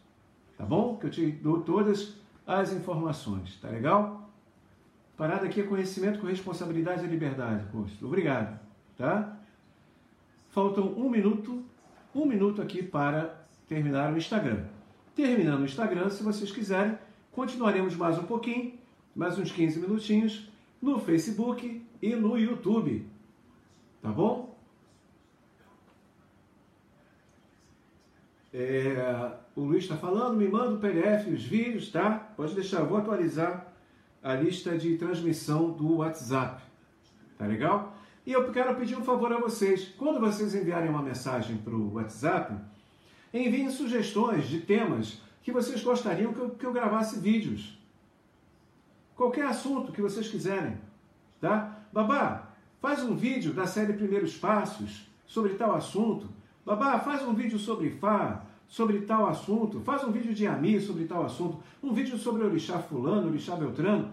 [0.56, 0.96] Tá bom?
[0.96, 2.16] Que eu te dou todas
[2.46, 3.56] as informações.
[3.60, 4.30] Tá legal?
[5.16, 8.04] Parada aqui é conhecimento com responsabilidade e liberdade, curso.
[8.04, 8.58] Obrigado.
[8.96, 9.38] Tá?
[10.50, 11.64] Faltam um minuto,
[12.14, 14.64] um minuto aqui para terminar o Instagram.
[15.14, 16.98] Terminando o Instagram, se vocês quiserem,
[17.30, 18.74] continuaremos mais um pouquinho,
[19.14, 20.48] mais uns 15 minutinhos,
[20.82, 23.06] no Facebook e no YouTube.
[24.02, 24.53] Tá bom?
[28.56, 32.12] É, o Luiz está falando, me manda o PDF, os vídeos, tá?
[32.36, 33.66] Pode deixar, eu vou atualizar
[34.22, 36.62] a lista de transmissão do WhatsApp.
[37.36, 37.96] Tá legal?
[38.24, 39.88] E eu quero pedir um favor a vocês.
[39.98, 42.54] Quando vocês enviarem uma mensagem para o WhatsApp,
[43.32, 47.76] enviem sugestões de temas que vocês gostariam que eu, que eu gravasse vídeos.
[49.16, 50.78] Qualquer assunto que vocês quiserem.
[51.40, 51.76] Tá?
[51.92, 52.50] Babá,
[52.80, 56.28] faz um vídeo da série Primeiros Passos sobre tal assunto.
[56.64, 59.80] Babá, faz um vídeo sobre Fá, sobre tal assunto.
[59.80, 61.58] Faz um vídeo de Ami sobre tal assunto.
[61.82, 64.10] Um vídeo sobre Orixá Fulano, Orixá Beltrano.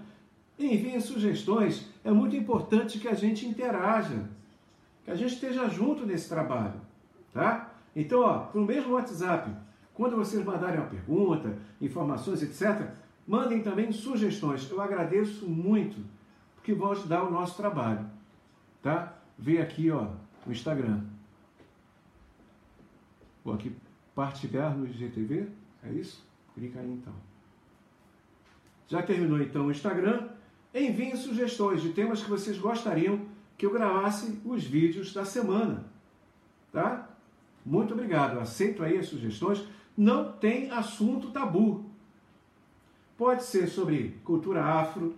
[0.60, 1.88] Enviem sugestões.
[2.04, 4.30] É muito importante que a gente interaja,
[5.06, 6.80] que a gente esteja junto nesse trabalho,
[7.34, 7.72] tá?
[7.96, 9.50] Então, ó, para o mesmo WhatsApp,
[9.94, 12.90] quando vocês mandarem uma pergunta, informações, etc.,
[13.26, 14.70] mandem também sugestões.
[14.70, 15.98] Eu agradeço muito,
[16.56, 18.06] porque vão ajudar o nosso trabalho,
[18.82, 19.14] tá?
[19.38, 20.08] Vê aqui, ó,
[20.46, 21.11] no Instagram.
[23.44, 23.76] Vou aqui
[24.14, 25.48] partilhar no IGTV,
[25.84, 26.26] é isso?
[26.54, 27.14] Clica aí então.
[28.88, 30.30] Já terminou então o Instagram?
[30.74, 33.26] Enviem sugestões de temas que vocês gostariam
[33.58, 35.86] que eu gravasse os vídeos da semana.
[36.72, 37.10] Tá?
[37.66, 38.40] Muito obrigado.
[38.40, 39.64] Aceito aí as sugestões.
[39.96, 41.86] Não tem assunto tabu.
[43.18, 45.16] Pode ser sobre cultura afro,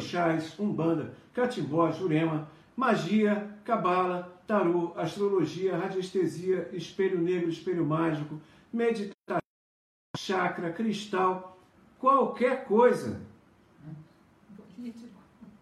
[0.00, 8.40] chás, umbanda, catimbó, jurema, magia, cabala, tarô, astrologia, radiestesia, espelho negro, espelho mágico,
[8.72, 9.42] meditação,
[10.16, 11.60] chakra, cristal,
[11.98, 13.20] qualquer coisa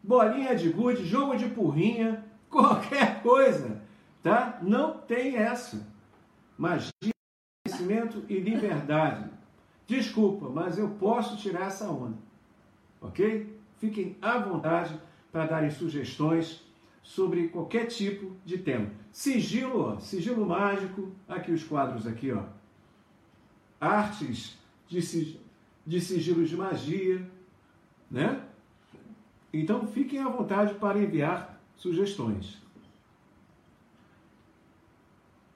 [0.01, 3.83] bolinha de gude, jogo de porrinha, qualquer coisa,
[4.23, 4.61] tá?
[4.63, 5.85] Não tem essa.
[6.57, 6.93] Magia,
[7.67, 9.29] conhecimento e liberdade.
[9.85, 12.17] Desculpa, mas eu posso tirar essa onda.
[13.01, 13.53] Ok?
[13.79, 14.97] Fiquem à vontade
[15.33, 16.66] para darem sugestões
[17.07, 18.91] sobre qualquer tipo de tema.
[19.13, 22.43] Sigilo, ó, sigilo mágico, aqui os quadros aqui, ó.
[23.81, 25.39] Artes de,
[25.87, 27.25] de sigilo de magia,
[28.11, 28.43] né?
[29.53, 32.61] Então fiquem à vontade para enviar sugestões.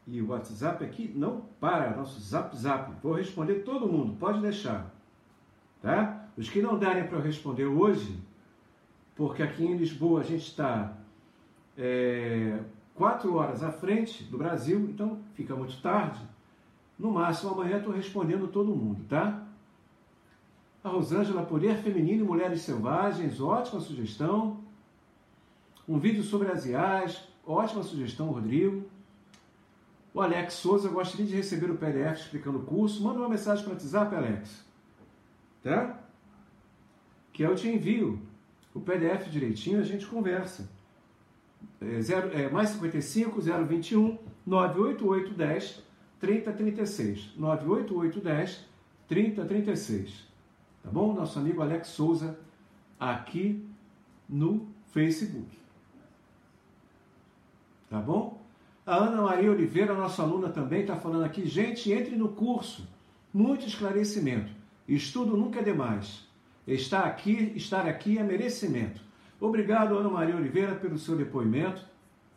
[0.07, 2.93] E o WhatsApp aqui não para, nosso zap zap.
[3.03, 4.95] Vou responder todo mundo, pode deixar.
[5.83, 6.29] Tá?
[6.37, 8.17] Os que não derem para eu responder hoje,
[9.17, 10.97] porque aqui em Lisboa a gente está
[11.81, 12.61] é,
[12.95, 16.21] quatro horas à frente do Brasil, então fica muito tarde.
[16.99, 19.43] No máximo amanhã estou respondendo todo mundo, tá?
[20.85, 24.61] A Rosângela, Poder Feminino e Mulheres Selvagens, ótima sugestão.
[25.89, 28.85] Um vídeo sobre as IAs, ótima sugestão, Rodrigo.
[30.13, 33.03] O Alex Souza, gostaria de receber o PDF explicando o curso.
[33.03, 34.65] Manda uma mensagem para o WhatsApp, Alex.
[35.63, 35.99] Tá?
[37.33, 38.21] Que eu te envio
[38.75, 40.69] o PDF direitinho, a gente conversa.
[41.81, 45.83] É, zero, é, mais 55 021 98810
[46.19, 47.33] 3036.
[47.37, 48.67] 98810
[49.09, 50.29] 3036.
[50.83, 51.13] Tá bom?
[51.15, 52.39] Nosso amigo Alex Souza
[52.99, 53.67] aqui
[54.29, 55.59] no Facebook.
[57.89, 58.41] Tá bom?
[58.87, 61.47] A Ana Maria Oliveira, nossa aluna também, está falando aqui.
[61.47, 62.89] Gente, entre no curso.
[63.33, 64.53] Muito esclarecimento.
[64.89, 66.27] Estudo nunca é demais.
[66.67, 69.01] Estar aqui, estar aqui é merecimento.
[69.41, 71.83] Obrigado, Ana Maria Oliveira, pelo seu depoimento.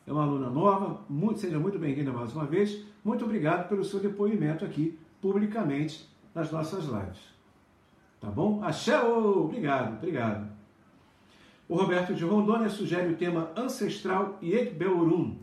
[0.07, 2.81] É uma aluna nova, muito, seja muito bem-vinda mais uma vez.
[3.03, 7.19] Muito obrigado pelo seu depoimento aqui, publicamente, nas nossas lives.
[8.21, 8.63] Tá bom?
[8.63, 10.49] Axé, obrigado, obrigado.
[11.67, 15.35] O Roberto de Rondônia sugere o tema ancestral Yekbeurum.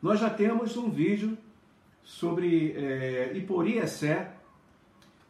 [0.00, 1.36] Nós já temos um vídeo
[2.04, 4.32] sobre é, Iporiessé,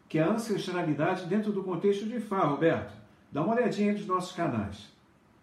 [0.07, 2.93] que é a ancestralidade dentro do contexto de Fá, Roberto.
[3.31, 4.91] Dá uma olhadinha nos nossos canais,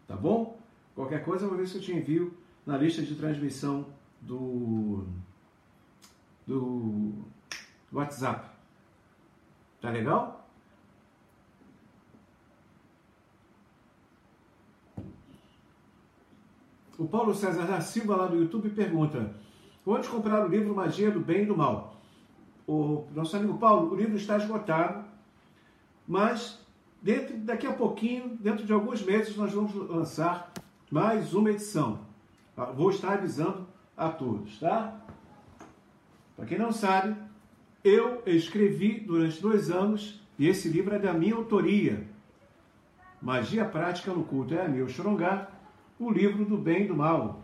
[0.09, 0.59] tá bom?
[0.95, 2.33] Qualquer coisa eu vou ver se eu te envio
[2.65, 3.85] na lista de transmissão
[4.19, 5.05] do,
[6.45, 7.13] do
[7.93, 8.49] WhatsApp.
[9.79, 10.49] Tá legal?
[16.97, 19.33] O Paulo César da Silva, lá do YouTube, pergunta:
[19.85, 21.95] onde comprar o livro Magia do Bem e do Mal?
[22.67, 25.05] O nosso amigo Paulo, o livro está esgotado,
[26.07, 26.59] mas
[27.01, 30.51] dentro, daqui a pouquinho, dentro de alguns meses, nós vamos lançar
[30.91, 31.99] mais uma edição.
[32.55, 32.65] Tá?
[32.65, 34.99] Vou estar avisando a todos, tá?
[36.35, 37.15] Para quem não sabe,
[37.83, 42.07] eu escrevi durante dois anos e esse livro é da minha autoria.
[43.21, 45.49] Magia Prática no Culto é a meu Xorongá
[45.99, 47.41] o livro do bem e do mal.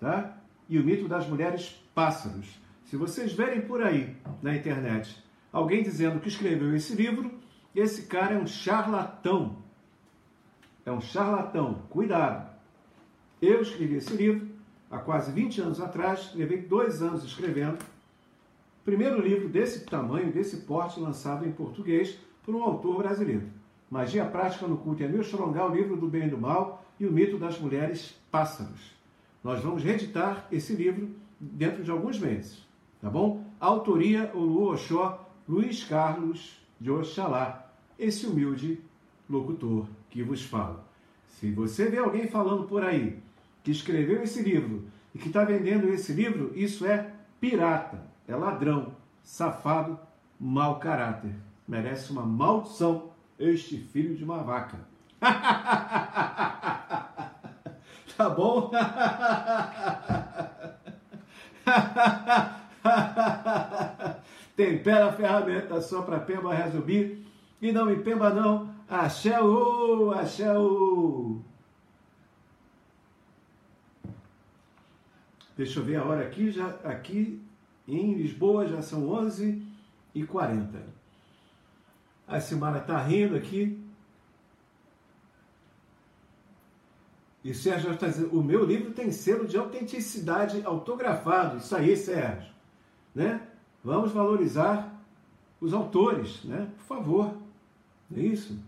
[0.00, 0.38] Tá?
[0.68, 2.60] e o mito das mulheres pássaros.
[2.84, 5.22] Se vocês verem por aí na internet
[5.52, 7.30] alguém dizendo que escreveu esse livro,
[7.74, 9.56] esse cara é um charlatão.
[10.86, 11.82] É um charlatão.
[11.90, 12.48] Cuidado.
[13.40, 14.48] Eu escrevi esse livro
[14.90, 17.78] há quase 20 anos atrás, levei dois anos escrevendo.
[18.84, 23.48] Primeiro livro desse tamanho, desse porte, lançado em português por um autor brasileiro.
[23.90, 25.02] Magia Prática no Culto.
[25.02, 28.92] Emil Chorongal, o livro do bem e do mal e o mito das mulheres pássaros.
[29.42, 32.66] Nós vamos reeditar esse livro dentro de alguns meses,
[33.00, 33.44] tá bom?
[33.60, 37.63] Autoria Olu Oxó, Luiz Carlos de Oxalá,
[37.98, 38.80] esse humilde
[39.28, 40.84] locutor que vos fala.
[41.28, 43.18] Se você vê alguém falando por aí
[43.62, 44.84] que escreveu esse livro
[45.14, 49.98] e que está vendendo esse livro, isso é pirata, é ladrão, safado,
[50.38, 51.34] mau caráter.
[51.66, 54.78] Merece uma maldição este filho de uma vaca.
[58.16, 58.70] tá bom?
[64.54, 67.24] Tempera a ferramenta só para Pemba resolver.
[67.64, 68.68] E não me pemba não.
[68.86, 70.12] Axé o.
[75.56, 77.42] Deixa eu ver a hora aqui, já aqui
[77.88, 79.66] em Lisboa já são 11
[80.14, 80.78] e 40.
[82.28, 83.82] A Simara está rindo aqui.
[87.42, 91.56] E Sérgio está dizendo, o meu livro tem selo de autenticidade autografado.
[91.56, 92.52] Isso aí, Sérgio.
[93.14, 93.40] Né?
[93.82, 95.02] Vamos valorizar
[95.58, 96.70] os autores, né?
[96.76, 97.43] Por favor.
[98.10, 98.58] Não é isso?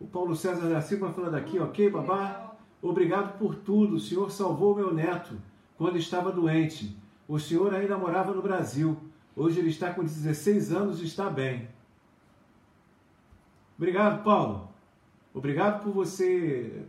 [0.00, 2.54] O Paulo César da Silva falando aqui, ok, babá?
[2.82, 3.96] Obrigado por tudo.
[3.96, 5.36] O senhor salvou meu neto
[5.76, 6.96] quando estava doente.
[7.26, 8.96] O senhor ainda morava no Brasil.
[9.34, 11.68] Hoje ele está com 16 anos e está bem.
[13.78, 14.68] Obrigado, Paulo.
[15.32, 16.84] Obrigado por você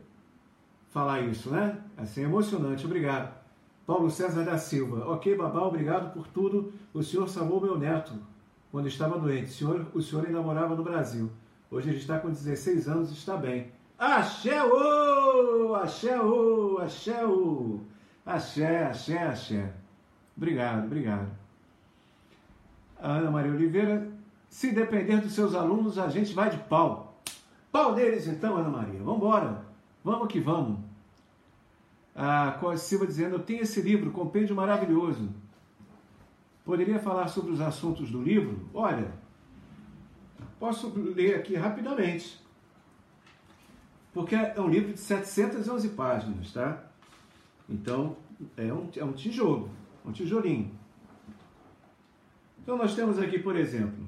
[0.90, 1.82] falar isso, né?
[1.98, 2.86] Assim, é emocionante.
[2.86, 3.34] Obrigado.
[3.86, 5.08] Paulo César da Silva.
[5.10, 6.74] Ok, babá, obrigado por tudo.
[6.94, 8.14] O senhor salvou meu neto
[8.76, 9.46] quando estava doente.
[9.46, 11.32] O senhor, o senhor ainda morava no Brasil.
[11.72, 13.72] Hoje ele está com 16 anos e está bem.
[13.98, 15.76] Axé, ô!
[15.76, 16.82] Axé, ô!
[18.26, 18.84] Axé!
[18.84, 19.72] Axé, axé.
[20.36, 21.26] Obrigado, obrigado.
[23.00, 24.12] A Ana Maria Oliveira,
[24.50, 27.22] se depender dos seus alunos, a gente vai de pau.
[27.72, 29.00] Pau deles então, Ana Maria.
[29.00, 29.62] Vamos embora.
[30.04, 30.80] Vamos que vamos.
[32.14, 35.30] A Cos Silva dizendo, eu tenho esse livro, compêndio maravilhoso.
[36.66, 38.68] Poderia falar sobre os assuntos do livro?
[38.74, 39.14] Olha,
[40.60, 42.44] posso ler aqui rapidamente
[44.16, 46.86] porque é um livro de 711 páginas, tá?
[47.68, 48.16] Então,
[48.56, 49.70] é um, é um tijolo,
[50.06, 50.72] um tijolinho.
[52.64, 54.08] Então, nós temos aqui, por exemplo,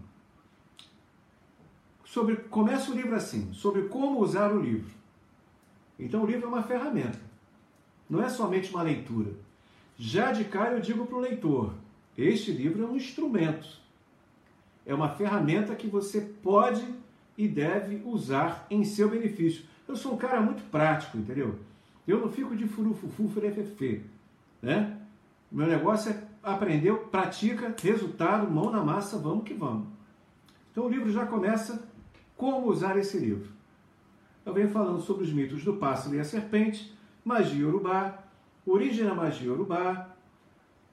[2.06, 4.90] sobre começa o livro assim, sobre como usar o livro.
[6.00, 7.20] Então, o livro é uma ferramenta,
[8.10, 9.34] não é somente uma leitura.
[9.98, 11.74] Já de cara eu digo para o leitor,
[12.18, 13.68] este livro é um instrumento,
[14.86, 16.84] é uma ferramenta que você pode
[17.38, 19.66] e deve usar em seu benefício.
[19.88, 21.60] Eu sou um cara muito prático, entendeu?
[22.08, 24.04] Eu não fico de furufufu, ferefefe,
[24.62, 24.98] né?
[25.52, 29.88] Meu negócio é aprender, pratica, resultado, mão na massa, vamos que vamos.
[30.72, 31.88] Então o livro já começa
[32.36, 33.50] como usar esse livro.
[34.46, 38.24] Eu venho falando sobre os mitos do pássaro e a serpente, magia urubá,
[38.66, 40.07] origem da magia urubá,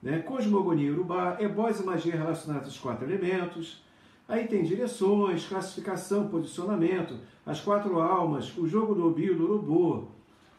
[0.05, 3.83] né, cosmogonia urubá, ebós e magia relacionadas aos quatro elementos.
[4.27, 10.07] Aí tem direções, classificação, posicionamento, as quatro almas, o jogo do Obi e do Urubu,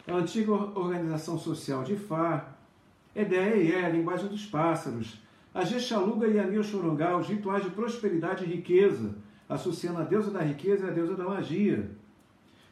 [0.06, 2.56] a antiga organização social de Fá,
[3.14, 5.20] Edeia e a linguagem dos pássaros,
[5.54, 9.14] a Jexaluga e a Miochorongá, os rituais de prosperidade e riqueza,
[9.48, 11.88] associando a deusa da riqueza e a deusa da magia.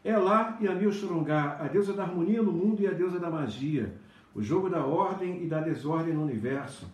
[0.04, 3.94] Elá e a Miochorongá, a deusa da harmonia no mundo e a deusa da magia,
[4.34, 6.86] o jogo da ordem e da desordem no universo.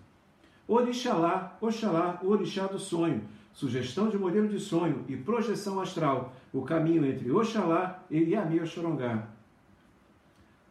[0.69, 3.23] Orixalá, Oxalá, o orixá do sonho,
[3.53, 9.27] sugestão de modelo de sonho e projeção astral, o caminho entre Oxalá e Yamir Xorongá.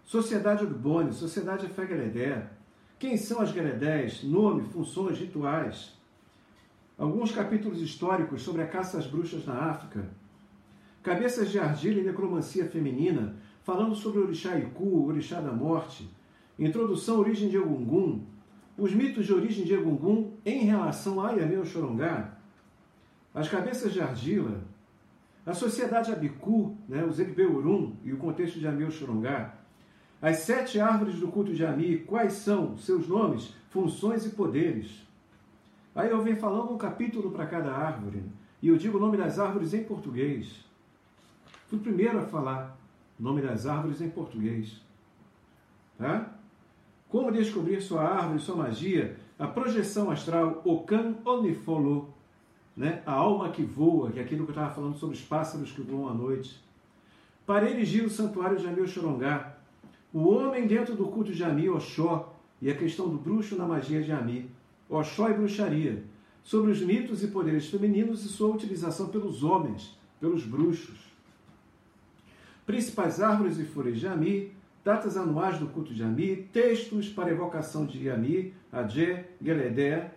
[0.06, 2.48] Sociedade Urbone, Sociedade Fegeredé.
[2.98, 4.24] Quem são as Geredés?
[4.24, 5.96] Nome, funções, rituais.
[6.98, 10.10] Alguns capítulos históricos sobre a caça às bruxas na África.
[11.04, 16.10] Cabeças de argila e necromancia feminina, falando sobre o orixá Iku, o orixá da morte.
[16.60, 18.22] Introdução origem de Egungun.
[18.78, 22.38] Os mitos de origem de Egungun em relação a Yamir Xorongá.
[23.34, 24.62] As cabeças de argila,
[25.46, 29.56] a sociedade Abiku, né, os Egbeurum e o contexto de Amil Shurungá,
[30.22, 35.08] as sete árvores do culto de Ami, quais são seus nomes, funções e poderes.
[35.96, 38.24] Aí eu venho falando um capítulo para cada árvore,
[38.62, 40.66] e eu digo o nome das árvores em português.
[41.68, 42.78] Fui o primeiro a falar
[43.20, 44.82] o nome das árvores em português.
[45.98, 46.39] Tá?
[47.10, 52.14] Como descobrir sua árvore, sua magia, a projeção astral, o Kan Onifolo,
[52.78, 53.02] né?
[53.06, 55.82] a alma que voa, que é aquilo que eu estava falando sobre os pássaros que
[55.82, 56.64] voam à noite.
[57.46, 59.58] Para erigir o santuário de Amil Chorongá,
[60.14, 64.02] o homem dentro do culto de Ami, Oxó, e a questão do bruxo na magia
[64.04, 64.50] de Ami,
[64.88, 66.04] Oxó e bruxaria,
[66.44, 71.00] sobre os mitos e poderes femininos e sua utilização pelos homens, pelos bruxos.
[72.66, 74.52] Principais árvores e flores de Ami,
[74.90, 80.16] datas anuais do culto de Ami, textos para evocação de Ami, Adje, Geledé,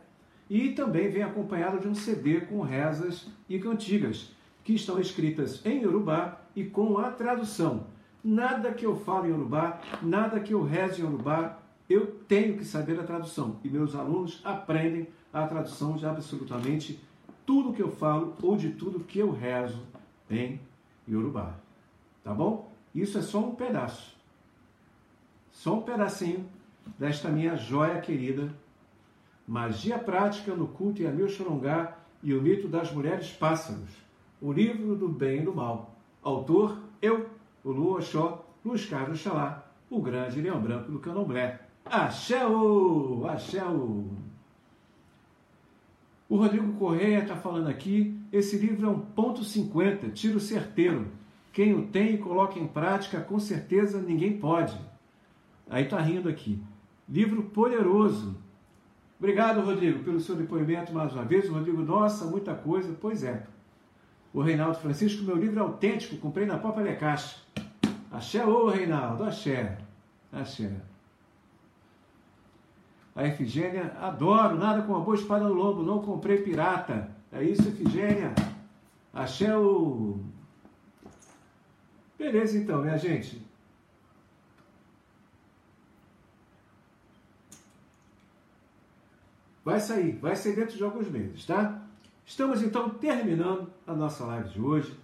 [0.49, 4.35] e também vem acompanhado de um CD com rezas e cantigas,
[4.65, 7.87] que estão escritas em Urubá e com a tradução.
[8.25, 12.65] Nada que eu falo em Urubá, nada que eu reze em Urubá, eu tenho que
[12.65, 13.61] saber a tradução.
[13.63, 16.99] E meus alunos aprendem a tradução de absolutamente
[17.45, 19.83] tudo que eu falo ou de tudo que eu rezo
[20.31, 20.59] em
[21.07, 21.57] Urubá.
[22.25, 22.73] Tá bom?
[22.95, 24.22] Isso é só um pedaço.
[25.63, 26.45] Só um pedacinho
[26.99, 28.53] desta minha joia querida.
[29.47, 33.91] Magia Prática no Culto e Amil Xorongá e o Mito das Mulheres Pássaros.
[34.41, 35.95] O livro do bem e do mal.
[36.21, 37.31] Autor, eu,
[37.63, 41.61] o Lu Oxó, Luiz Carlos Xalá, o grande leão branco do candomblé.
[41.85, 43.25] Axéu!
[43.29, 44.09] Axéu!
[46.29, 51.07] O Rodrigo Correia está falando aqui, esse livro é um ponto 50, tiro certeiro.
[51.53, 54.77] Quem o tem e coloca em prática, com certeza ninguém pode.
[55.69, 56.63] Aí está rindo aqui.
[57.09, 58.37] Livro poderoso.
[59.19, 61.49] Obrigado, Rodrigo, pelo seu depoimento mais uma vez.
[61.49, 62.97] O Rodrigo, nossa, muita coisa.
[63.01, 63.47] Pois é.
[64.35, 67.37] O Reinaldo Francisco, meu livro é autêntico, comprei na Papa Lecaixa.
[68.11, 69.79] Axé, ô Reinaldo, axé.
[70.33, 70.73] Axé.
[73.15, 77.11] A Efigênia, adoro, nada com uma boa espada no lombo, não comprei pirata.
[77.31, 78.35] É isso, Efigênia.
[79.13, 80.19] Axé o.
[82.19, 83.52] Beleza então, minha gente.
[89.65, 91.83] Vai sair, vai sair dentro de alguns meses, tá?
[92.27, 94.99] Estamos então terminando a nossa live de hoje.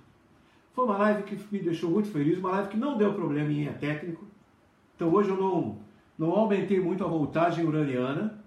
[0.72, 4.24] Foi uma live que me deixou muito feliz, uma live que não deu probleminha técnico.
[4.96, 5.78] Então hoje eu não
[6.18, 8.42] não aumentei muito a voltagem uraniana.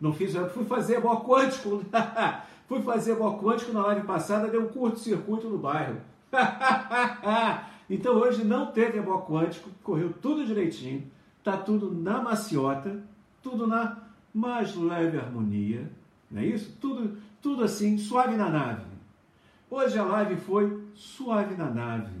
[0.00, 1.84] Não fiz, fui fazer bó quântico.
[2.66, 6.00] fui fazer bó quântico na live passada, deu um curto-circuito no bairro.
[7.88, 11.04] então hoje não teve bó quântico, correu tudo direitinho,
[11.44, 13.00] tá tudo na maciota,
[13.40, 15.90] tudo na mais leve harmonia,
[16.30, 16.76] não é isso?
[16.80, 18.86] Tudo, tudo assim, suave na nave.
[19.70, 22.12] Hoje a live foi suave na nave,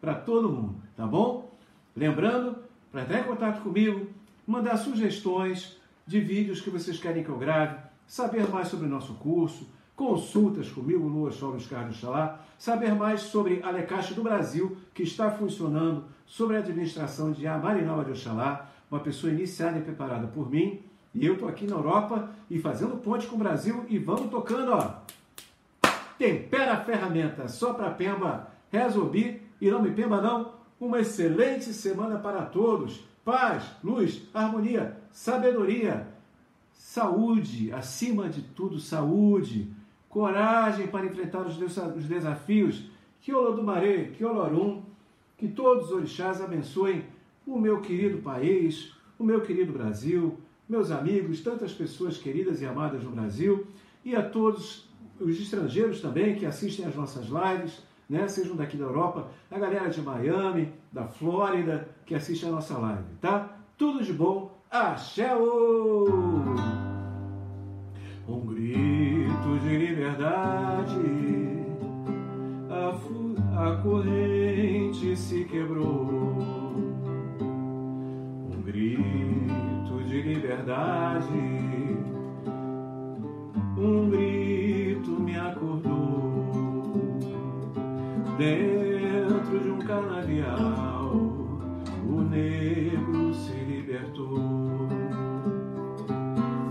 [0.00, 1.52] para todo mundo, tá bom?
[1.94, 2.56] Lembrando,
[2.90, 4.08] para entrar em contato comigo,
[4.46, 5.76] mandar sugestões
[6.06, 7.76] de vídeos que vocês querem que eu grave,
[8.06, 13.62] saber mais sobre o nosso curso, consultas comigo, Lua Solos Carlos Xalá, saber mais sobre
[13.62, 19.00] a Lecaixa do Brasil, que está funcionando, sobre a administração de Amarinalva de Oxalá, uma
[19.00, 20.80] pessoa iniciada e preparada por mim,
[21.16, 24.72] e eu estou aqui na Europa e fazendo ponte com o Brasil e vamos tocando,
[24.72, 25.00] ó.
[26.18, 32.18] Tempera a ferramenta, só para Pemba, resolvi e não me pemba não, uma excelente semana
[32.18, 33.02] para todos.
[33.24, 36.06] Paz, luz, harmonia, sabedoria,
[36.70, 39.70] saúde, acima de tudo, saúde,
[40.10, 41.56] coragem para enfrentar os
[42.06, 42.90] desafios.
[43.22, 44.82] Que Olodumare, que Olorum,
[45.38, 47.04] que todos os orixás abençoem
[47.46, 50.38] o meu querido país, o meu querido Brasil,
[50.68, 53.66] meus amigos, tantas pessoas queridas e amadas no Brasil
[54.04, 54.88] e a todos
[55.20, 58.26] os estrangeiros também que assistem às nossas lives né?
[58.28, 63.04] Sejam daqui da Europa, a galera de Miami, da Flórida, que assiste a nossa live,
[63.20, 63.56] tá?
[63.76, 64.56] Tudo de bom.
[64.70, 65.34] Axé!
[68.28, 71.00] Um grito de liberdade,
[72.68, 76.36] a, a corrente se quebrou.
[77.40, 79.35] Um grito
[80.16, 81.28] de liberdade,
[83.76, 86.16] um grito me acordou
[88.38, 91.10] Dentro de um canavial,
[92.06, 94.88] o negro se libertou.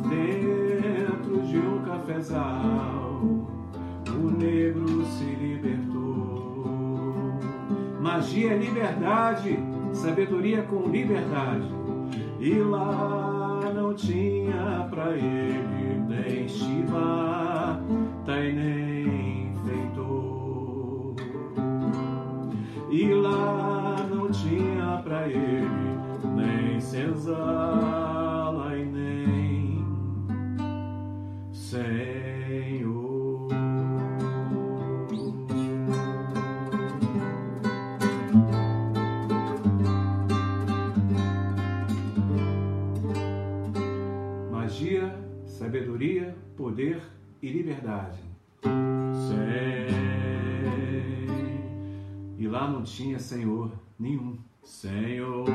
[0.08, 3.20] Dentro de um cafezal,
[4.16, 6.66] o negro se libertou.
[8.00, 9.58] Magia é liberdade,
[9.92, 11.68] sabedoria com liberdade.
[12.40, 13.35] E lá
[13.96, 17.80] tinha pra ele nem Shiva,
[18.54, 19.06] nem
[22.96, 25.98] e lá não tinha pra ele
[26.36, 29.86] nem senzala e nem
[31.52, 32.25] Senhor.
[46.76, 47.02] Poder
[47.42, 48.20] e liberdade.
[48.62, 49.88] Sem.
[52.38, 54.38] E lá não tinha Senhor nenhum.
[54.62, 55.46] Senhor.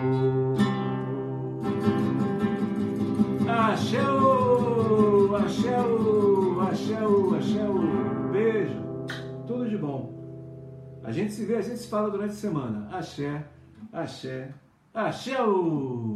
[3.47, 7.75] Axéu, axéu, axéu, axéu.
[8.33, 8.81] Beijo.
[9.47, 10.19] Tudo de bom.
[11.05, 12.89] A gente se vê, a gente se fala durante a semana.
[12.91, 13.45] Axé,
[13.93, 14.55] axé,
[14.95, 16.10] axéu.